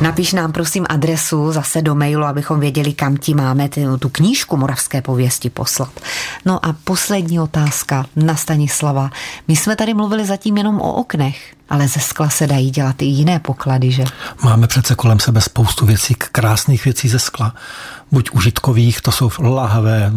Napiš 0.06 0.32
nám 0.32 0.52
prosím 0.52 0.86
adresu 0.88 1.52
zase 1.52 1.82
do 1.82 1.94
mailu, 1.94 2.24
abychom 2.24 2.60
věděli, 2.60 2.92
kam 2.92 3.16
ti 3.16 3.34
máme 3.34 3.68
ty, 3.68 3.84
tu 3.98 4.08
knížku 4.08 4.56
Moravské 4.56 5.02
pověsti 5.02 5.50
poslat. 5.50 5.90
No 6.44 6.66
a 6.66 6.74
poslední 6.84 7.40
otázka 7.40 8.06
na 8.16 8.36
Stanislava. 8.36 9.10
My 9.48 9.56
jsme 9.56 9.76
tady 9.76 9.94
mluvili 9.94 10.26
zatím 10.26 10.56
jenom 10.56 10.80
o 10.80 10.92
oknech, 10.92 11.54
ale 11.68 11.88
ze 11.88 12.00
skla 12.00 12.28
se 12.28 12.46
dají 12.46 12.70
dělat 12.70 13.02
i 13.02 13.04
jiné 13.04 13.38
poklady, 13.38 13.92
že? 13.92 14.04
Máme 14.42 14.66
přece 14.66 14.94
kolem 14.94 15.20
sebe 15.20 15.40
spoustu 15.40 15.86
věcí, 15.86 16.14
krásných 16.14 16.84
věcí 16.84 17.08
ze 17.08 17.18
skla. 17.18 17.54
Buď 18.12 18.30
užitkových, 18.30 19.00
to 19.00 19.12
jsou 19.12 19.30
lahve, 19.38 20.12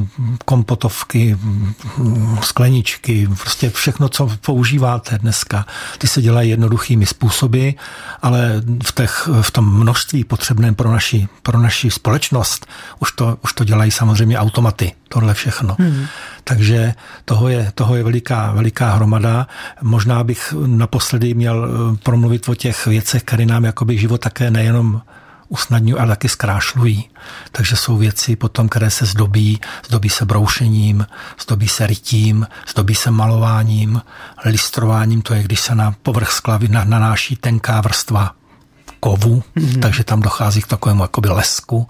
kompotovky, 0.46 1.38
skleničky, 2.42 3.28
prostě 3.28 3.70
všechno, 3.70 4.10
co 4.10 4.32
používáte 4.46 5.18
dneska. 5.18 5.66
Ty 5.98 6.08
se 6.08 6.22
dělají 6.22 6.50
jednoduchými 6.50 7.06
způsoby, 7.06 7.70
ale 8.22 8.62
v, 8.84 8.92
těch, 8.92 9.30
v 9.42 9.52
tom 9.52 9.80
množství 9.80 10.24
potřebném 10.24 10.76
pro 10.76 10.92
naši, 10.92 11.28
pro 11.44 11.60
naši 11.60 11.92
společnost 11.92 12.68
už 13.00 13.12
to, 13.12 13.38
už 13.44 13.54
to 13.54 13.64
dělají 13.64 13.92
samozřejmě 13.92 14.40
automaty, 14.40 14.92
tohle 15.10 15.34
všechno. 15.34 15.76
Hmm. 15.80 16.06
Takže 16.44 16.94
toho 17.26 17.50
je, 17.50 17.72
toho 17.76 17.96
je 17.96 18.04
veliká, 18.04 18.52
veliká 18.52 18.94
hromada. 18.94 19.48
Možná 19.82 20.24
bych 20.24 20.54
naposledy 20.66 21.34
měl 21.34 21.68
eh, 21.68 21.98
promluvit 22.04 22.50
o 22.50 22.56
těch 22.56 22.88
věcech, 22.88 23.24
které 23.24 23.46
nám 23.46 23.66
jakoby 23.66 23.98
život 23.98 24.22
také 24.22 24.52
nejenom 24.52 25.02
usnadňují, 25.50 26.00
ale 26.00 26.10
taky 26.10 26.30
zkrášlují. 26.30 27.10
Takže 27.52 27.76
jsou 27.76 27.98
věci 27.98 28.36
potom, 28.36 28.70
které 28.70 28.90
se 28.90 29.06
zdobí, 29.06 29.62
zdobí 29.88 30.10
se 30.10 30.26
broušením, 30.26 31.08
zdobí 31.42 31.68
se 31.68 31.88
rytím, 31.88 32.48
zdobí 32.72 32.96
se 32.96 33.12
malováním, 33.12 34.02
listrováním, 34.46 35.22
to 35.22 35.34
je, 35.34 35.44
když 35.44 35.60
se 35.60 35.76
na 35.76 35.96
povrch 36.04 36.32
skla 36.32 36.60
nanáší 36.84 37.36
tenká 37.36 37.82
vrstva 37.82 38.39
kovu, 39.00 39.44
mm-hmm. 39.56 39.80
takže 39.80 40.04
tam 40.04 40.22
dochází 40.22 40.62
k 40.62 40.68
takovému 40.68 41.04
jakoby 41.04 41.30
lesku. 41.30 41.88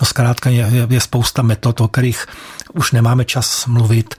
No 0.00 0.06
zkrátka 0.06 0.50
je, 0.50 0.68
je, 0.72 0.86
je 0.90 1.00
spousta 1.00 1.42
metod, 1.42 1.80
o 1.80 1.88
kterých 1.88 2.26
už 2.74 2.92
nemáme 2.92 3.24
čas 3.24 3.66
mluvit, 3.66 4.14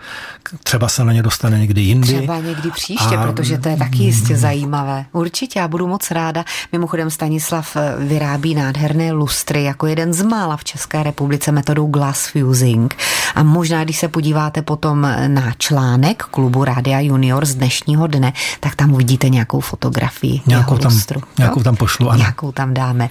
třeba 0.63 0.89
se 0.89 1.03
na 1.03 1.13
ně 1.13 1.23
dostane 1.23 1.59
někdy 1.59 1.81
jindy. 1.81 2.17
Třeba 2.17 2.39
někdy 2.39 2.71
příště, 2.71 3.17
a... 3.17 3.27
protože 3.27 3.57
to 3.57 3.69
je 3.69 3.77
taky 3.77 3.97
jistě 4.03 4.37
zajímavé. 4.37 5.05
Určitě, 5.11 5.59
já 5.59 5.67
budu 5.67 5.87
moc 5.87 6.11
ráda. 6.11 6.45
Mimochodem 6.71 7.09
Stanislav 7.09 7.75
eh, 7.75 7.95
vyrábí 7.97 8.55
nádherné 8.55 9.11
lustry 9.11 9.63
jako 9.63 9.87
jeden 9.87 10.13
z 10.13 10.21
mála 10.21 10.57
v 10.57 10.63
České 10.63 11.03
republice 11.03 11.51
metodou 11.51 11.87
glass 11.87 12.27
fusing. 12.27 12.95
A 13.35 13.43
možná, 13.43 13.83
když 13.83 13.97
se 13.97 14.07
podíváte 14.07 14.61
potom 14.61 15.01
na 15.27 15.53
článek 15.57 16.23
klubu 16.23 16.63
Rádia 16.63 16.99
Junior 16.99 17.45
z 17.45 17.55
dnešního 17.55 18.07
dne, 18.07 18.33
tak 18.59 18.75
tam 18.75 18.93
uvidíte 18.93 19.29
nějakou 19.29 19.59
fotografii 19.59 20.41
nějakou 20.47 20.77
tam, 20.77 20.93
lustru. 20.93 21.21
Nějakou 21.37 21.63
tam 21.63 21.75
pošlu, 21.75 22.09
ano. 22.09 22.25
Nějakou 22.31 22.51
tam 22.51 22.73
dáme. 22.73 23.09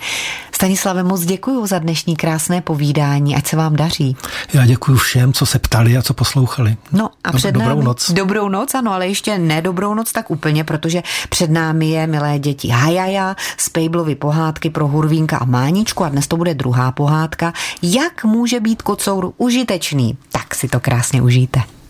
Stanislave, 0.52 1.02
moc 1.02 1.20
děkuji 1.20 1.66
za 1.66 1.78
dnešní 1.78 2.16
krásné 2.16 2.60
povídání, 2.60 3.36
ať 3.36 3.46
se 3.46 3.56
vám 3.56 3.76
daří. 3.76 4.16
Já 4.52 4.66
děkuji 4.66 4.96
všem, 4.96 5.32
co 5.32 5.46
se 5.46 5.58
ptali 5.58 5.96
a 5.96 6.02
co 6.02 6.14
poslouchali. 6.14 6.76
No 6.92 7.10
a 7.24 7.32
před 7.32 7.52
dobrou 7.52 7.68
námi, 7.68 7.84
noc. 7.84 8.10
Dobrou 8.10 8.48
noc, 8.48 8.74
ano, 8.74 8.92
ale 8.92 9.08
ještě 9.08 9.38
ne 9.38 9.62
dobrou 9.62 9.94
noc 9.94 10.12
tak 10.12 10.30
úplně, 10.30 10.64
protože 10.64 11.02
před 11.28 11.50
námi 11.50 11.90
je, 11.90 12.06
milé 12.06 12.38
děti, 12.38 12.68
Hajaja 12.68 13.36
z 13.56 13.68
Pejblovy 13.68 14.14
pohádky 14.14 14.70
pro 14.70 14.88
Hurvínka 14.88 15.36
a 15.36 15.44
Máničku 15.44 16.04
a 16.04 16.08
dnes 16.08 16.26
to 16.26 16.36
bude 16.36 16.54
druhá 16.54 16.92
pohádka. 16.92 17.52
Jak 17.82 18.24
může 18.24 18.60
být 18.60 18.82
kocour 18.82 19.32
užitečný? 19.36 20.18
Tak 20.32 20.54
si 20.54 20.68
to 20.68 20.80
krásně 20.80 21.22
užijte. 21.22 21.60